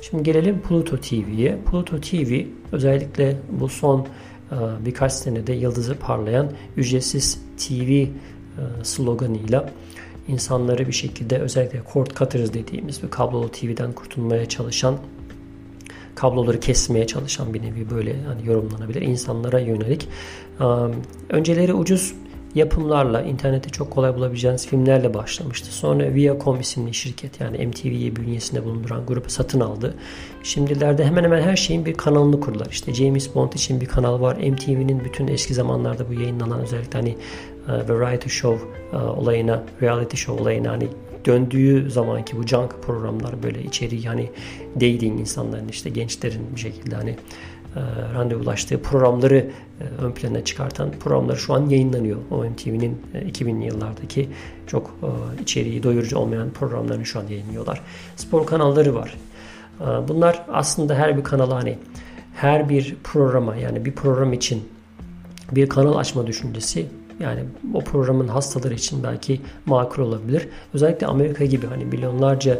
Şimdi 0.01 0.23
gelelim 0.23 0.61
Pluto 0.61 0.97
TV'ye. 0.97 1.57
Pluto 1.71 2.01
TV 2.01 2.43
özellikle 2.71 3.37
bu 3.49 3.69
son 3.69 3.99
e, 4.01 4.05
birkaç 4.85 5.13
senede 5.13 5.53
yıldızı 5.53 5.95
parlayan 5.95 6.51
ücretsiz 6.77 7.39
TV 7.57 8.05
sloganıyla 8.83 9.69
insanları 10.27 10.87
bir 10.87 10.93
şekilde 10.93 11.37
özellikle 11.37 11.81
cord 11.81 12.07
cutters 12.07 12.53
dediğimiz 12.53 13.03
ve 13.03 13.09
kablolu 13.09 13.49
TV'den 13.51 13.93
kurtulmaya 13.93 14.45
çalışan 14.45 14.97
kabloları 16.15 16.59
kesmeye 16.59 17.07
çalışan 17.07 17.53
bir 17.53 17.61
nevi 17.61 17.89
böyle 17.89 18.23
hani 18.23 18.47
yorumlanabilir 18.47 19.01
insanlara 19.01 19.59
yönelik. 19.59 20.07
Önceleri 21.29 21.73
ucuz 21.73 22.13
yapımlarla, 22.55 23.21
internette 23.21 23.69
çok 23.69 23.91
kolay 23.91 24.15
bulabileceğiniz 24.15 24.67
filmlerle 24.67 25.13
başlamıştı. 25.13 25.73
Sonra 25.73 26.13
Viacom 26.13 26.59
isimli 26.59 26.93
şirket 26.93 27.41
yani 27.41 27.67
MTV'yi 27.67 28.15
bünyesinde 28.15 28.65
bulunduran 28.65 29.05
grubu 29.05 29.29
satın 29.29 29.59
aldı. 29.59 29.95
Şimdilerde 30.43 31.05
hemen 31.05 31.23
hemen 31.23 31.41
her 31.41 31.55
şeyin 31.55 31.85
bir 31.85 31.93
kanalını 31.93 32.39
kurdular. 32.39 32.67
İşte 32.71 32.93
James 32.93 33.35
Bond 33.35 33.53
için 33.53 33.81
bir 33.81 33.85
kanal 33.85 34.21
var. 34.21 34.35
MTV'nin 34.35 35.05
bütün 35.05 35.27
eski 35.27 35.53
zamanlarda 35.53 36.09
bu 36.09 36.13
yayınlanan 36.13 36.59
özellikle 36.59 36.99
hani 36.99 37.17
e, 37.67 37.89
variety 37.89 38.29
show 38.29 38.67
e, 38.93 38.97
olayına, 38.97 39.63
reality 39.81 40.17
show 40.17 40.43
olayına 40.43 40.71
hani 40.71 40.87
döndüğü 41.25 41.91
zamanki 41.91 42.37
bu 42.37 42.47
junk 42.47 42.83
programlar 42.83 43.43
böyle 43.43 43.63
içeriği 43.63 44.07
hani 44.07 44.29
dating 44.75 45.19
insanların 45.19 45.67
işte 45.67 45.89
gençlerin 45.89 46.41
bir 46.55 46.59
şekilde 46.59 46.95
hani 46.95 47.15
randevulaştığı 48.15 48.81
programları 48.81 49.35
e, 49.81 50.03
ön 50.03 50.11
plana 50.11 50.43
çıkartan 50.43 50.91
programlar 50.91 51.35
şu 51.35 51.53
an 51.53 51.69
yayınlanıyor. 51.69 52.17
OMTV'nin 52.31 53.01
e, 53.13 53.19
2000'li 53.19 53.65
yıllardaki 53.65 54.29
çok 54.67 54.95
e, 55.03 55.41
içeriği 55.41 55.83
doyurucu 55.83 56.17
olmayan 56.17 56.49
programlarını 56.49 57.05
şu 57.05 57.19
an 57.19 57.27
yayınlıyorlar. 57.27 57.81
Spor 58.15 58.45
kanalları 58.45 58.95
var. 58.95 59.15
E, 59.81 59.85
bunlar 60.07 60.45
aslında 60.51 60.95
her 60.95 61.17
bir 61.17 61.23
kanala 61.23 61.55
hani 61.55 61.77
her 62.35 62.69
bir 62.69 62.95
programa 63.03 63.55
yani 63.55 63.85
bir 63.85 63.91
program 63.91 64.33
için 64.33 64.69
bir 65.51 65.69
kanal 65.69 65.97
açma 65.97 66.27
düşüncesi 66.27 66.85
yani 67.19 67.39
o 67.73 67.81
programın 67.81 68.27
hastaları 68.27 68.73
için 68.73 69.03
belki 69.03 69.41
makul 69.65 70.03
olabilir. 70.03 70.47
Özellikle 70.73 71.07
Amerika 71.07 71.45
gibi 71.45 71.67
hani 71.67 71.85
milyonlarca 71.85 72.53
e, 72.53 72.59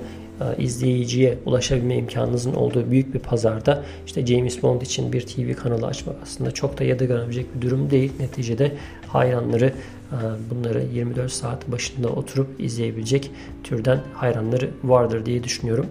izleyiciye 0.58 1.38
ulaşabilme 1.46 1.96
imkanınızın 1.96 2.54
olduğu 2.54 2.92
büyük 2.92 3.14
bir 3.14 3.20
pazarda 3.20 3.84
işte 4.06 4.26
James 4.26 4.64
Bond 4.64 4.82
için 4.82 5.14
bir 5.14 5.22
TV 5.22 5.54
kanalı 5.54 5.88
açmak 5.88 6.16
aslında 6.24 6.52
çok 6.52 6.80
da 6.80 6.84
yadırganabilecek 6.84 7.56
bir 7.56 7.62
durum 7.62 7.92
değil. 7.92 8.12
Neticede 8.20 8.72
hayranları 9.08 9.66
e, 10.12 10.18
bunları 10.50 10.84
24 10.94 11.32
saat 11.32 11.72
başında 11.72 12.10
oturup 12.10 12.48
izleyebilecek 12.60 13.32
türden 13.64 14.00
hayranları 14.14 14.70
vardır 14.84 15.26
diye 15.26 15.44
düşünüyorum. 15.44 15.86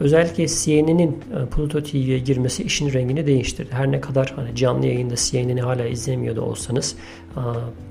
Özellikle 0.00 0.46
CNN'in 0.46 1.10
e, 1.10 1.46
Pluto 1.46 1.82
TV'ye 1.82 2.18
girmesi 2.18 2.62
işin 2.62 2.92
rengini 2.92 3.26
değiştirdi. 3.26 3.68
Her 3.72 3.92
ne 3.92 4.00
kadar 4.00 4.32
hani 4.36 4.56
canlı 4.56 4.86
yayında 4.86 5.14
CNN'i 5.16 5.60
hala 5.60 5.86
izlemiyor 5.86 6.36
da 6.36 6.42
olsanız, 6.42 6.96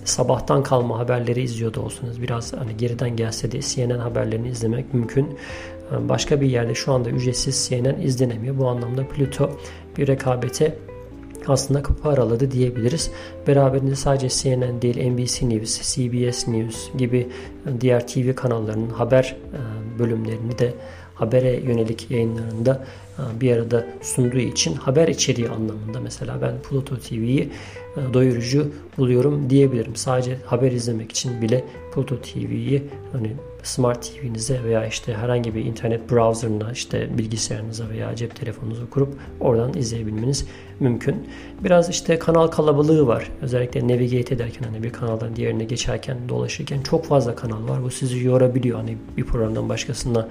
sabahtan 0.04 0.64
kalma 0.64 1.00
haberleri 1.00 1.42
izliyor 1.42 1.74
da 1.74 1.82
olsanız, 1.82 2.22
biraz 2.22 2.54
hani 2.54 2.78
geriden 2.78 3.16
gelse 3.16 3.52
de 3.52 3.62
CNN 3.62 4.00
haberlerini 4.00 4.48
izlemek 4.48 4.94
mümkün. 4.94 5.38
Başka 5.92 6.42
bir 6.42 6.48
yerde 6.48 6.76
şu 6.76 6.94
anda 6.94 7.10
ücretsiz 7.10 7.68
CNN 7.70 8.02
izlenemiyor. 8.02 8.58
Bu 8.58 8.68
anlamda 8.68 9.08
Pluto 9.08 9.60
bir 9.98 10.08
rekabete 10.08 10.78
aslında 11.48 11.84
kapı 11.84 12.10
araladı 12.10 12.52
diyebiliriz. 12.52 13.12
Beraberinde 13.48 13.96
sadece 13.96 14.30
CNN 14.30 14.82
değil 14.82 15.12
NBC 15.12 15.50
News, 15.50 15.96
CBS 15.96 16.48
News 16.48 16.98
gibi 16.98 17.28
diğer 17.82 18.08
TV 18.08 18.34
kanallarının 18.36 18.90
haber 18.90 19.36
e, 19.54 20.00
bölümlerini 20.00 20.60
de 20.60 20.74
habere 21.16 21.60
yönelik 21.60 22.12
yayınlarında 22.12 22.86
e, 23.20 23.42
bir 23.42 23.52
arada 23.52 23.86
sunduğu 24.02 24.38
için 24.38 24.74
haber 24.74 25.08
içeriği 25.08 25.50
anlamında 25.50 26.00
mesela 26.00 26.42
ben 26.42 26.54
Pluto 26.70 26.98
TV'yi 26.98 27.50
e, 27.98 28.14
doyurucu 28.14 28.72
buluyorum 28.98 29.50
diyebilirim. 29.50 29.96
Sadece 29.96 30.38
haber 30.46 30.72
izlemek 30.72 31.12
için 31.12 31.42
bile 31.42 31.64
Pluto 31.94 32.22
TV'yi 32.22 32.84
hani 33.12 33.36
Smart 33.66 34.04
TV'nize 34.04 34.64
veya 34.64 34.86
işte 34.86 35.14
herhangi 35.14 35.56
bir 35.56 35.66
internet 35.66 36.12
browser'ına 36.12 36.72
işte 36.72 37.18
bilgisayarınıza 37.18 37.90
veya 37.90 38.16
cep 38.16 38.36
telefonunuza 38.36 38.86
kurup 38.90 39.18
oradan 39.40 39.74
izleyebilmeniz 39.74 40.48
mümkün. 40.80 41.28
Biraz 41.64 41.90
işte 41.90 42.20
kanal 42.20 42.48
kalabalığı 42.48 43.08
var. 43.08 43.32
Özellikle 43.42 43.88
navigate 43.88 44.36
ederken 44.36 44.64
hani 44.64 44.84
bir 44.84 44.90
kanaldan 44.90 45.36
diğerine 45.36 45.64
geçerken 45.64 46.18
dolaşırken 46.30 46.82
çok 46.82 47.06
fazla 47.06 47.36
kanal 47.36 47.68
var. 47.68 47.84
Bu 47.84 47.92
sizi 47.92 48.24
yorabiliyor. 48.24 48.78
Hani 48.78 48.98
bir 49.18 49.24
programdan 49.24 49.70
başkasına 49.70 50.28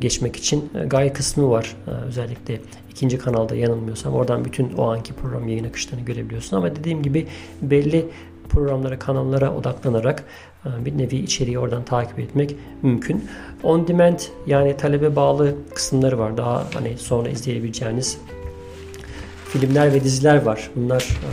geçmek 0.00 0.36
için 0.36 0.70
e, 0.74 0.84
gay 0.84 1.12
kısmı 1.12 1.50
var. 1.50 1.76
E, 1.86 1.90
özellikle 1.90 2.60
ikinci 2.90 3.18
kanalda 3.18 3.56
yanılmıyorsam 3.56 4.14
oradan 4.14 4.44
bütün 4.44 4.72
o 4.72 4.90
anki 4.90 5.12
program 5.12 5.48
yayın 5.48 5.64
akışlarını 5.64 6.04
görebiliyorsun. 6.04 6.56
Ama 6.56 6.76
dediğim 6.76 7.02
gibi 7.02 7.26
belli 7.62 8.06
programlara, 8.52 8.98
kanallara 8.98 9.54
odaklanarak 9.54 10.24
e, 10.66 10.84
bir 10.84 10.98
nevi 10.98 11.16
içeriği 11.16 11.58
oradan 11.58 11.84
takip 11.84 12.18
etmek 12.18 12.56
mümkün. 12.82 13.24
On 13.62 13.88
demand 13.88 14.18
yani 14.46 14.76
talebe 14.76 15.16
bağlı 15.16 15.54
kısımları 15.74 16.18
var. 16.18 16.36
Daha 16.36 16.64
hani 16.74 16.98
sonra 16.98 17.28
izleyebileceğiniz 17.28 18.18
filmler 19.52 19.92
ve 19.92 20.04
diziler 20.04 20.42
var. 20.42 20.70
Bunlar 20.76 21.02
e, 21.02 21.30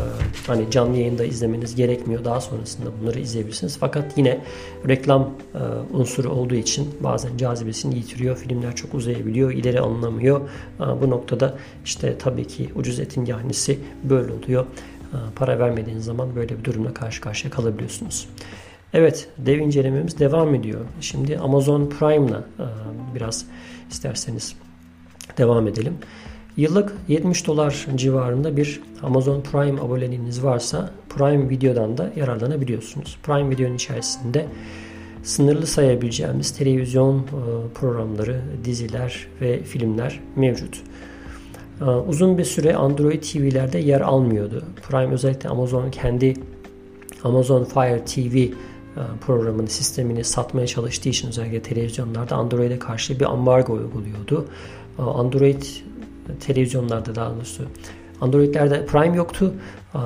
hani 0.48 0.72
canlı 0.72 0.98
yayında 0.98 1.26
izlemeniz 1.26 1.76
gerekmiyor. 1.76 2.26
Daha 2.26 2.42
sonrasında 2.42 2.90
bunları 3.02 3.20
izleyebilirsiniz. 3.20 3.78
Fakat 3.80 4.18
yine 4.18 4.40
reklam 4.88 5.30
e, 5.56 5.60
unsuru 5.94 6.30
olduğu 6.30 6.56
için 6.56 6.88
bazen 7.00 7.38
cazibesini 7.38 7.96
yitiriyor. 7.96 8.38
Filmler 8.38 8.76
çok 8.76 8.94
uzayabiliyor, 8.94 9.52
ileri 9.52 9.80
alınamıyor. 9.80 10.42
Bu 11.02 11.10
noktada 11.10 11.58
işte 11.86 12.18
tabii 12.18 12.48
ki 12.48 12.70
ucuz 12.76 13.00
etin 13.00 13.26
yahnisi 13.26 13.80
böyle 14.04 14.32
oluyor. 14.34 14.66
Para 15.36 15.60
vermediğiniz 15.60 16.06
zaman 16.06 16.36
böyle 16.36 16.60
bir 16.60 16.64
durumla 16.64 16.94
karşı 16.94 17.22
karşıya 17.22 17.52
kalabiliyorsunuz. 17.52 18.28
Evet, 18.94 19.30
dev 19.38 19.60
incelememiz 19.60 20.20
devam 20.20 20.56
ediyor. 20.56 20.82
Şimdi 21.02 21.38
Amazon 21.38 21.90
Prime'la 21.90 22.44
biraz 23.16 23.46
isterseniz 23.92 24.56
devam 25.38 25.68
edelim. 25.68 25.94
Yıllık 26.58 26.94
70 27.08 27.48
dolar 27.48 27.88
civarında 27.96 28.58
bir 28.58 28.82
Amazon 29.04 29.42
Prime 29.42 29.82
aboneliğiniz 29.82 30.44
varsa 30.44 30.92
Prime 31.10 31.50
Video'dan 31.50 31.98
da 31.98 32.12
yararlanabiliyorsunuz. 32.16 33.18
Prime 33.24 33.50
Video'nun 33.50 33.76
içerisinde 33.76 34.46
sınırlı 35.24 35.68
sayabileceğimiz 35.68 36.52
televizyon 36.52 37.20
e, 37.20 37.24
programları, 37.74 38.42
diziler 38.64 39.28
ve 39.42 39.64
filmler 39.64 40.20
mevcut. 40.36 40.82
E, 41.82 41.86
uzun 41.86 42.38
bir 42.38 42.46
süre 42.46 42.76
Android 42.76 43.24
TV'lerde 43.24 43.80
yer 43.80 44.02
almıyordu. 44.02 44.64
Prime 44.90 45.14
özellikle 45.14 45.50
Amazon 45.50 45.92
kendi 45.92 46.34
Amazon 47.24 47.64
Fire 47.64 48.06
TV 48.06 48.38
e, 48.38 48.52
programını, 49.22 49.68
sistemini 49.68 50.24
satmaya 50.24 50.68
çalıştığı 50.68 51.10
için 51.10 51.28
özellikle 51.28 51.62
televizyonlarda 51.62 52.36
Android'e 52.36 52.80
karşı 52.80 53.20
bir 53.20 53.26
ambargo 53.26 53.74
uyguluyordu. 53.74 54.46
Android 54.98 55.64
televizyonlarda 56.40 57.16
daha 57.16 57.36
doğrusu 57.36 57.64
Android'lerde 58.22 58.86
Prime 58.86 59.18
yoktu. 59.18 59.54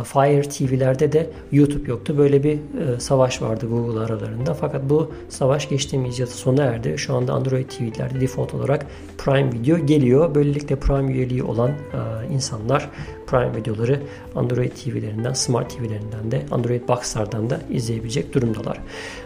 Fire 0.04 0.42
TV'lerde 0.42 1.12
de 1.12 1.30
YouTube 1.52 1.90
yoktu. 1.90 2.18
Böyle 2.18 2.44
bir 2.44 2.54
e, 2.54 3.00
savaş 3.00 3.42
vardı 3.42 3.66
Google 3.70 4.00
aralarında. 4.00 4.54
Fakat 4.54 4.90
bu 4.90 5.12
savaş 5.30 5.70
geçtiğimiz 5.70 6.20
yıl 6.20 6.28
sona 6.28 6.64
erdi. 6.64 6.96
Şu 6.98 7.16
anda 7.16 7.34
Android 7.34 7.70
TV'lerde 7.70 8.22
default 8.22 8.54
olarak 8.54 8.86
Prime 9.18 9.52
Video 9.54 9.78
geliyor. 9.78 10.36
Böylelikle 10.36 10.76
Prime 10.76 11.12
üyeliği 11.14 11.44
olan 11.44 11.70
e, 11.70 12.34
insanlar 12.34 12.90
Prime 13.28 13.56
videoları 13.56 14.00
Android 14.36 14.72
TV'lerinden, 14.72 15.34
Smart 15.34 15.78
TV'lerinden 15.78 16.32
de 16.32 16.46
Android 16.52 16.88
Box'lardan 16.88 17.50
da 17.50 17.60
izleyebilecek 17.70 18.34
durumdalar. 18.34 18.78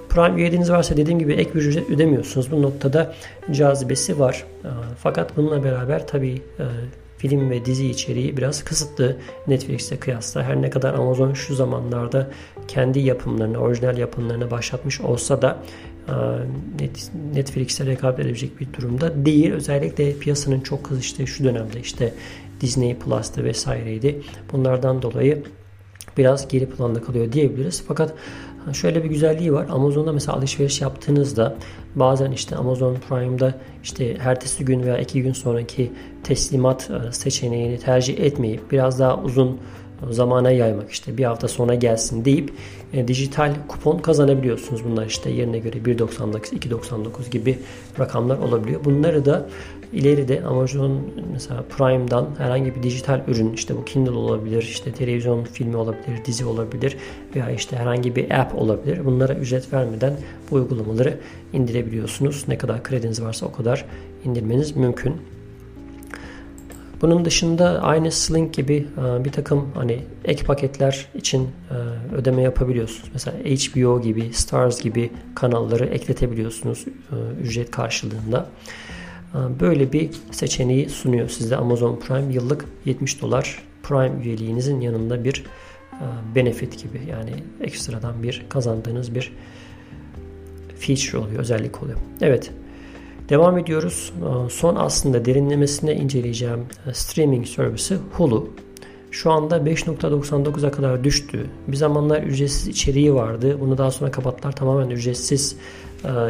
Prime 0.10 0.42
üyeliğiniz 0.42 0.72
varsa 0.72 0.98
dediğim 0.98 1.20
gibi 1.20 1.34
ek 1.34 1.54
bir 1.54 1.62
ücret 1.62 1.90
ödemiyorsunuz. 1.90 2.52
Bu 2.52 2.62
noktada 2.62 3.14
cazibesi 3.52 4.20
var. 4.20 4.46
E, 4.64 4.70
fakat 4.98 5.38
bununla 5.38 5.64
beraber 5.64 6.08
tabii 6.08 6.42
film 7.30 7.50
ve 7.50 7.66
dizi 7.66 7.88
içeriği 7.88 8.38
biraz 8.38 8.64
kısıtlı 8.64 9.18
Netflix'e 9.48 9.98
kıyasla. 9.98 10.44
Her 10.44 10.62
ne 10.62 10.70
kadar 10.70 10.94
Amazon 10.94 11.34
şu 11.34 11.56
zamanlarda 11.56 12.30
kendi 12.68 13.00
yapımlarını, 13.00 13.58
orijinal 13.58 13.98
yapımlarını 13.98 14.52
başlatmış 14.52 15.02
olsa 15.02 15.42
da 15.42 15.64
e, 16.08 16.14
Netflix'e 17.34 17.86
rekabet 17.86 18.20
edebilecek 18.20 18.60
bir 18.60 18.74
durumda 18.74 19.26
değil. 19.26 19.52
Özellikle 19.52 20.14
piyasanın 20.14 20.60
çok 20.60 20.84
kızıştığı 20.84 21.28
şu 21.28 21.44
dönemde 21.44 21.80
işte 21.80 22.14
Disney 22.62 22.96
Plus'tı 22.96 23.44
vesaireydi. 23.44 24.22
Bunlardan 24.52 25.02
dolayı 25.02 25.44
biraz 26.18 26.48
geri 26.48 26.70
planda 26.70 27.02
kalıyor 27.02 27.32
diyebiliriz. 27.32 27.84
Fakat 27.88 28.14
şöyle 28.74 29.04
bir 29.04 29.10
güzelliği 29.10 29.54
var. 29.54 29.68
Amazon'da 29.70 30.12
mesela 30.12 30.38
alışveriş 30.38 30.82
yaptığınızda 30.82 31.56
bazen 31.96 32.32
işte 32.32 32.56
Amazon 32.56 32.96
Prime'da 33.10 33.54
işte 33.84 34.18
ertesi 34.20 34.66
gün 34.66 34.84
veya 34.84 34.98
iki 34.98 35.24
gün 35.24 35.34
sonraki 35.34 35.92
teslimat 36.24 36.90
e, 36.92 37.12
seçeneğini 37.12 37.80
tercih 37.80 38.20
etmeyip 38.20 38.72
biraz 38.72 39.00
daha 39.00 39.18
uzun 39.18 39.60
zamana 40.10 40.52
yaymak 40.52 40.92
işte 40.92 41.18
bir 41.18 41.24
hafta 41.24 41.48
sonra 41.48 41.76
gelsin 41.76 42.26
deyip 42.26 42.54
e, 42.94 43.08
dijital 43.08 43.54
kupon 43.68 43.98
kazanabiliyorsunuz. 43.98 44.84
Bunlar 44.86 45.06
işte 45.06 45.30
yerine 45.30 45.60
göre 45.60 45.78
1.99, 45.78 46.38
2.99 46.38 47.30
gibi 47.32 47.60
rakamlar 48.00 48.38
olabiliyor. 48.38 48.86
Bunları 48.86 49.26
da 49.26 49.46
ileride 49.94 50.44
Amazon 50.44 51.02
mesela 51.34 51.64
Prime'dan 51.78 52.30
herhangi 52.38 52.76
bir 52.76 52.84
dijital 52.84 53.22
ürün 53.28 53.54
işte 53.54 53.78
bu 53.78 53.86
Kindle 53.86 54.12
olabilir, 54.12 54.64
işte 54.64 54.92
televizyon 54.92 55.44
filmi 55.44 55.78
olabilir, 55.78 56.26
dizi 56.26 56.46
olabilir 56.46 56.98
veya 57.36 57.50
işte 57.50 57.78
herhangi 57.78 58.16
bir 58.16 58.40
app 58.40 58.56
olabilir. 58.56 59.06
Bunlara 59.06 59.34
ücret 59.34 59.74
vermeden 59.74 60.14
bu 60.52 60.56
uygulamaları 60.56 61.20
indirebiliyorsunuz. 61.54 62.46
Ne 62.48 62.58
kadar 62.58 62.84
krediniz 62.84 63.22
varsa 63.22 63.46
o 63.46 63.52
kadar 63.52 63.86
indirmeniz 64.26 64.76
mümkün. 64.76 65.16
Bunun 67.02 67.26
dışında 67.26 67.82
aynı 67.82 68.12
Sling 68.12 68.54
gibi 68.54 68.88
e, 68.98 69.26
bir 69.26 69.32
takım 69.32 69.72
hani 69.76 70.00
ek 70.26 70.44
paketler 70.44 71.08
için 71.16 71.44
e, 71.44 72.16
ödeme 72.16 72.42
yapabiliyorsunuz. 72.42 73.10
Mesela 73.14 73.38
HBO 73.38 74.02
gibi, 74.02 74.34
Stars 74.34 74.82
gibi 74.82 75.12
kanalları 75.36 75.86
ekletebiliyorsunuz 75.86 76.86
e, 76.88 77.16
ücret 77.42 77.72
karşılığında. 77.72 78.50
Böyle 79.60 79.94
bir 79.94 80.10
seçeneği 80.32 80.90
sunuyor 80.90 81.30
size 81.30 81.56
Amazon 81.56 82.00
Prime 82.00 82.34
yıllık 82.34 82.66
70 82.86 83.22
dolar 83.22 83.64
Prime 83.84 84.24
üyeliğinizin 84.24 84.82
yanında 84.82 85.24
bir 85.24 85.44
benefit 86.36 86.84
gibi 86.84 87.02
yani 87.10 87.32
ekstradan 87.62 88.24
bir 88.24 88.46
kazandığınız 88.50 89.16
bir 89.16 89.32
feature 90.80 91.18
oluyor, 91.18 91.40
özellik 91.40 91.84
oluyor. 91.84 91.98
Evet, 92.22 92.52
devam 93.30 93.58
ediyoruz. 93.58 94.14
Son 94.50 94.76
aslında 94.76 95.26
derinlemesine 95.26 95.96
inceleyeceğim 95.96 96.60
streaming 96.94 97.48
servisi 97.48 97.98
Hulu. 98.14 98.50
Şu 99.12 99.32
anda 99.32 99.58
5.99'a 99.58 100.72
kadar 100.72 101.04
düştü. 101.04 101.46
Bir 101.68 101.78
zamanlar 101.78 102.24
ücretsiz 102.24 102.68
içeriği 102.68 103.14
vardı. 103.14 103.58
Bunu 103.60 103.78
daha 103.78 103.92
sonra 103.92 104.12
kapattılar. 104.12 104.56
Tamamen 104.56 104.90
ücretsiz 104.90 105.56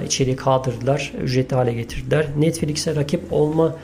içeriği 0.05 0.35
kaldırdılar. 0.35 1.13
Ücretli 1.23 1.55
hale 1.55 1.73
getirdiler. 1.73 2.27
Netflix'e 2.37 2.95
rakip 2.95 3.33
olma 3.33 3.75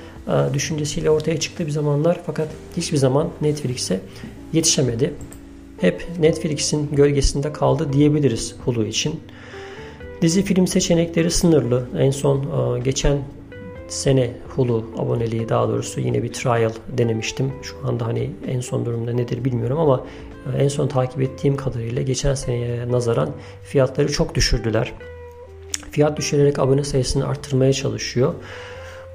düşüncesiyle 0.53 1.09
ortaya 1.09 1.39
çıktı 1.39 1.65
bir 1.65 1.71
zamanlar. 1.71 2.19
Fakat 2.25 2.47
hiçbir 2.77 2.97
zaman 2.97 3.29
Netflix'e 3.41 3.99
yetişemedi. 4.53 5.13
Hep 5.77 6.07
Netflix'in 6.19 6.95
gölgesinde 6.95 7.53
kaldı 7.53 7.93
diyebiliriz 7.93 8.55
Hulu 8.65 8.85
için. 8.85 9.19
Dizi 10.21 10.43
film 10.43 10.67
seçenekleri 10.67 11.31
sınırlı. 11.31 11.87
En 11.97 12.11
son 12.11 12.37
e, 12.37 12.79
geçen 12.79 13.17
sene 13.87 14.31
Hulu 14.55 14.85
aboneliği 14.97 15.49
daha 15.49 15.67
doğrusu 15.67 15.99
yine 15.99 16.23
bir 16.23 16.33
trial 16.33 16.71
denemiştim. 16.97 17.53
Şu 17.61 17.75
anda 17.87 18.05
hani 18.05 18.29
en 18.47 18.59
son 18.59 18.85
durumda 18.85 19.13
nedir 19.13 19.45
bilmiyorum 19.45 19.79
ama 19.79 20.05
e, 20.53 20.63
en 20.63 20.67
son 20.67 20.87
takip 20.87 21.21
ettiğim 21.21 21.55
kadarıyla 21.55 22.01
geçen 22.01 22.33
seneye 22.33 22.91
nazaran 22.91 23.29
fiyatları 23.63 24.11
çok 24.11 24.35
düşürdüler. 24.35 24.93
Fiyat 25.91 26.17
düşürerek 26.17 26.59
abone 26.59 26.83
sayısını 26.83 27.27
arttırmaya 27.27 27.73
çalışıyor. 27.73 28.33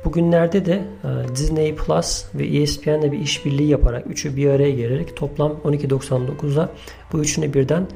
Bugünlerde 0.05 0.66
de 0.66 0.83
e, 1.05 1.35
Disney 1.37 1.75
Plus 1.75 2.25
ve 2.35 2.47
ESPN'le 2.47 3.12
bir 3.12 3.19
işbirliği 3.19 3.69
yaparak 3.69 4.07
üçü 4.07 4.37
bir 4.37 4.51
araya 4.51 4.71
gelerek 4.71 5.16
toplam 5.16 5.53
12.99'a 5.64 6.69
bu 7.12 7.19
üçünü 7.19 7.55
birden 7.55 7.87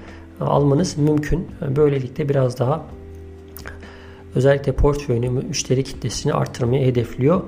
almanız 0.41 0.99
mümkün. 0.99 1.49
Böylelikle 1.77 2.29
biraz 2.29 2.59
daha 2.59 2.87
özellikle 4.35 4.73
portföyünü, 4.73 5.31
müşteri 5.31 5.85
kitlesini 5.85 6.33
arttırmayı 6.33 6.87
hedefliyor. 6.87 7.43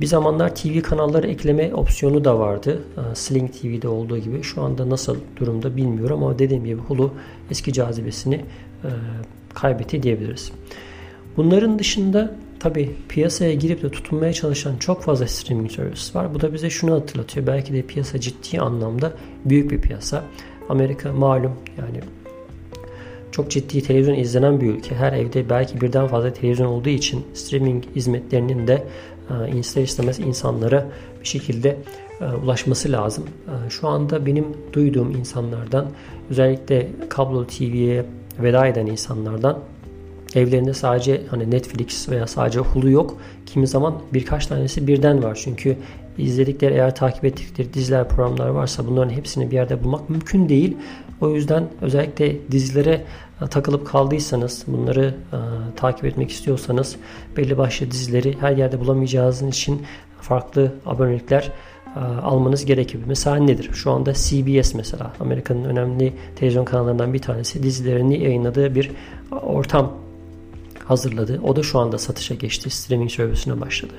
Bir 0.00 0.06
zamanlar 0.06 0.54
TV 0.54 0.80
kanalları 0.80 1.26
ekleme 1.26 1.74
opsiyonu 1.74 2.24
da 2.24 2.38
vardı. 2.38 2.82
Ee, 2.96 3.14
Sling 3.14 3.52
TV'de 3.52 3.88
olduğu 3.88 4.18
gibi. 4.18 4.42
Şu 4.42 4.62
anda 4.62 4.90
nasıl 4.90 5.16
durumda 5.36 5.76
bilmiyorum 5.76 6.22
ama 6.22 6.38
dediğim 6.38 6.64
gibi 6.64 6.80
Hulu 6.80 7.14
eski 7.50 7.72
cazibesini 7.72 8.34
e, 8.34 8.88
kaybetti 9.54 10.02
diyebiliriz. 10.02 10.52
Bunların 11.36 11.78
dışında 11.78 12.36
tabi 12.60 12.90
piyasaya 13.08 13.54
girip 13.54 13.82
de 13.82 13.90
tutunmaya 13.90 14.32
çalışan 14.32 14.76
çok 14.76 15.02
fazla 15.02 15.28
streaming 15.28 15.70
servis 15.70 16.16
var. 16.16 16.34
Bu 16.34 16.40
da 16.40 16.52
bize 16.52 16.70
şunu 16.70 16.94
hatırlatıyor. 16.94 17.46
Belki 17.46 17.72
de 17.72 17.82
piyasa 17.82 18.20
ciddi 18.20 18.60
anlamda 18.60 19.12
büyük 19.44 19.70
bir 19.70 19.80
piyasa. 19.80 20.24
Amerika 20.68 21.12
malum 21.12 21.52
yani 21.78 22.00
çok 23.34 23.50
ciddi 23.50 23.82
televizyon 23.82 24.14
izlenen 24.14 24.60
bir 24.60 24.66
ülke. 24.66 24.94
Her 24.94 25.12
evde 25.12 25.50
belki 25.50 25.80
birden 25.80 26.06
fazla 26.06 26.32
televizyon 26.32 26.66
olduğu 26.66 26.88
için 26.88 27.24
streaming 27.34 27.84
hizmetlerinin 27.96 28.66
de 28.66 28.84
e, 29.30 29.58
ister 29.58 29.82
istemez 29.82 30.18
insanlara 30.18 30.86
bir 31.20 31.26
şekilde 31.26 31.76
e, 32.20 32.24
ulaşması 32.24 32.92
lazım. 32.92 33.24
E, 33.46 33.70
şu 33.70 33.88
anda 33.88 34.26
benim 34.26 34.46
duyduğum 34.72 35.10
insanlardan 35.10 35.86
özellikle 36.30 36.88
kablo 37.08 37.46
TV'ye 37.46 38.04
veda 38.42 38.66
eden 38.66 38.86
insanlardan 38.86 39.58
evlerinde 40.34 40.74
sadece 40.74 41.22
hani 41.30 41.50
Netflix 41.50 42.08
veya 42.08 42.26
sadece 42.26 42.60
Hulu 42.60 42.90
yok. 42.90 43.16
Kimi 43.46 43.66
zaman 43.66 44.02
birkaç 44.12 44.46
tanesi 44.46 44.86
birden 44.86 45.22
var. 45.22 45.38
Çünkü 45.44 45.76
izledikleri 46.18 46.74
eğer 46.74 46.94
takip 46.94 47.24
ettikleri 47.24 47.74
diziler 47.74 48.08
programlar 48.08 48.48
varsa 48.48 48.86
bunların 48.86 49.10
hepsini 49.10 49.50
bir 49.50 49.56
yerde 49.56 49.84
bulmak 49.84 50.10
mümkün 50.10 50.48
değil. 50.48 50.76
O 51.24 51.30
yüzden 51.30 51.68
özellikle 51.80 52.50
dizilere 52.50 53.04
e, 53.42 53.46
takılıp 53.46 53.86
kaldıysanız, 53.86 54.64
bunları 54.66 55.14
e, 55.32 55.38
takip 55.76 56.04
etmek 56.04 56.30
istiyorsanız 56.30 56.96
belli 57.36 57.58
başlı 57.58 57.90
dizileri 57.90 58.36
her 58.40 58.56
yerde 58.56 58.80
bulamayacağınız 58.80 59.42
için 59.42 59.82
farklı 60.20 60.72
abonelikler 60.86 61.52
e, 61.96 62.00
almanız 62.00 62.64
gerekiyor. 62.64 63.04
Mesela 63.06 63.36
nedir? 63.36 63.70
Şu 63.72 63.90
anda 63.90 64.12
CBS 64.12 64.74
mesela 64.74 65.12
Amerika'nın 65.20 65.64
önemli 65.64 66.12
televizyon 66.36 66.64
kanallarından 66.64 67.12
bir 67.14 67.18
tanesi 67.18 67.62
dizilerini 67.62 68.24
yayınladığı 68.24 68.74
bir 68.74 68.90
ortam 69.30 69.92
hazırladı. 70.84 71.40
O 71.44 71.56
da 71.56 71.62
şu 71.62 71.78
anda 71.78 71.98
satışa 71.98 72.34
geçti. 72.34 72.70
Streaming 72.70 73.10
servisine 73.10 73.60
başladı. 73.60 73.92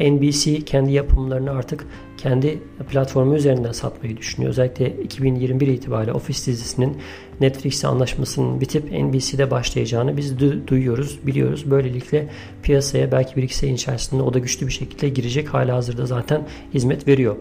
NBC 0.00 0.64
kendi 0.64 0.92
yapımlarını 0.92 1.50
artık 1.50 1.86
kendi 2.16 2.62
platformu 2.90 3.34
üzerinden 3.36 3.72
satmayı 3.72 4.16
düşünüyor. 4.16 4.50
Özellikle 4.50 5.02
2021 5.02 5.66
itibariyle 5.66 6.12
Office 6.12 6.46
dizisinin 6.46 6.96
Netflix'e 7.40 7.88
anlaşmasının 7.88 8.60
bitip 8.60 8.92
NBC'de 8.92 9.50
başlayacağını 9.50 10.16
biz 10.16 10.32
du- 10.32 10.66
duyuyoruz, 10.66 11.18
biliyoruz. 11.26 11.70
Böylelikle 11.70 12.28
piyasaya 12.62 13.12
belki 13.12 13.36
bir 13.36 13.42
iki 13.42 13.56
sene 13.56 13.72
içerisinde 13.72 14.22
o 14.22 14.34
da 14.34 14.38
güçlü 14.38 14.66
bir 14.66 14.72
şekilde 14.72 15.08
girecek. 15.08 15.48
Hala 15.48 15.76
hazırda 15.76 16.06
zaten 16.06 16.46
hizmet 16.74 17.08
veriyor. 17.08 17.36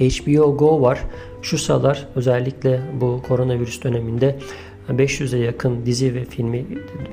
HBO 0.00 0.56
Go 0.56 0.80
var. 0.80 1.00
Şu 1.42 1.58
sıralar 1.58 2.08
özellikle 2.14 2.80
bu 3.00 3.22
koronavirüs 3.28 3.82
döneminde 3.82 4.38
500'e 4.88 5.38
yakın 5.38 5.86
dizi 5.86 6.14
ve 6.14 6.24
filmi 6.24 6.66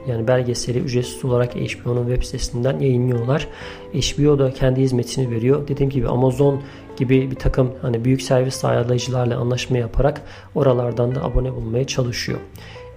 yani 0.07 0.27
belgeseli 0.27 0.79
ücretsiz 0.79 1.25
olarak 1.25 1.55
HBO'nun 1.55 2.07
web 2.07 2.23
sitesinden 2.23 2.79
yayınlıyorlar. 2.79 3.47
HBO 3.93 4.39
da 4.39 4.51
kendi 4.51 4.81
hizmetini 4.81 5.31
veriyor. 5.31 5.67
Dediğim 5.67 5.89
gibi 5.89 6.07
Amazon 6.07 6.61
gibi 6.97 7.31
bir 7.31 7.35
takım 7.35 7.71
hani 7.81 8.05
büyük 8.05 8.21
servis 8.21 8.55
sağlayıcılarla 8.55 9.37
anlaşma 9.37 9.77
yaparak 9.77 10.21
oralardan 10.55 11.15
da 11.15 11.23
abone 11.23 11.55
bulmaya 11.55 11.87
çalışıyor. 11.87 12.39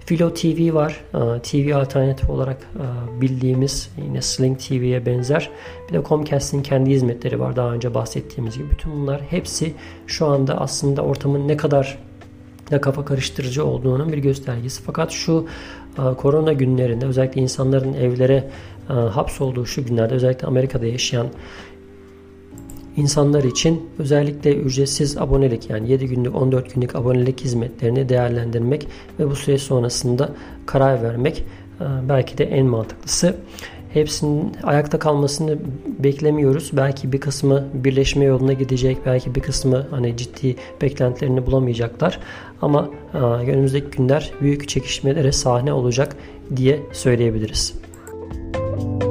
Filo 0.05 0.33
TV 0.33 0.73
var. 0.73 1.03
TV 1.43 1.75
alternatif 1.75 2.29
olarak 2.29 2.57
bildiğimiz 3.21 3.89
yine 4.05 4.21
Sling 4.21 4.59
TV'ye 4.59 5.05
benzer. 5.05 5.49
Bir 5.89 5.93
de 5.93 6.03
Comcast'in 6.03 6.63
kendi 6.63 6.89
hizmetleri 6.89 7.39
var 7.39 7.55
daha 7.55 7.73
önce 7.73 7.93
bahsettiğimiz 7.93 8.57
gibi. 8.57 8.69
Bütün 8.71 8.93
bunlar 8.93 9.21
hepsi 9.29 9.73
şu 10.07 10.25
anda 10.25 10.61
aslında 10.61 11.01
ortamın 11.01 11.47
ne 11.47 11.57
kadar 11.57 11.97
da 12.71 12.81
kafa 12.81 13.05
karıştırıcı 13.05 13.65
olduğunun 13.65 14.11
bir 14.11 14.17
göstergesi. 14.17 14.83
Fakat 14.83 15.11
şu 15.11 15.47
e, 15.97 16.13
korona 16.13 16.53
günlerinde 16.53 17.05
özellikle 17.05 17.41
insanların 17.41 17.93
evlere 17.93 18.49
e, 18.89 18.93
hapsolduğu 18.93 19.65
şu 19.65 19.85
günlerde 19.85 20.13
özellikle 20.13 20.47
Amerika'da 20.47 20.85
yaşayan 20.85 21.27
insanlar 22.97 23.43
için 23.43 23.89
özellikle 23.99 24.55
ücretsiz 24.55 25.17
abonelik 25.17 25.69
yani 25.69 25.91
7 25.91 26.07
günlük 26.07 26.35
14 26.35 26.73
günlük 26.73 26.95
abonelik 26.95 27.41
hizmetlerini 27.41 28.09
değerlendirmek 28.09 28.87
ve 29.19 29.29
bu 29.29 29.35
süre 29.35 29.57
sonrasında 29.57 30.29
karar 30.65 31.03
vermek 31.03 31.39
e, 31.81 31.85
belki 32.09 32.37
de 32.37 32.45
en 32.45 32.65
mantıklısı. 32.65 33.35
Hepsinin 33.93 34.55
ayakta 34.63 34.99
kalmasını 34.99 35.57
beklemiyoruz. 35.99 36.69
Belki 36.73 37.11
bir 37.11 37.19
kısmı 37.19 37.67
birleşme 37.73 38.25
yoluna 38.25 38.53
gidecek. 38.53 38.97
Belki 39.05 39.35
bir 39.35 39.41
kısmı 39.41 39.87
hani 39.91 40.17
ciddi 40.17 40.55
beklentilerini 40.81 41.45
bulamayacaklar. 41.45 42.19
Ama 42.61 42.89
e, 43.13 43.17
önümüzdeki 43.17 43.97
günler 43.97 44.31
büyük 44.41 44.69
çekişmelere 44.69 45.31
sahne 45.31 45.73
olacak 45.73 46.15
diye 46.55 46.79
söyleyebiliriz. 46.93 47.73
Müzik 48.75 49.10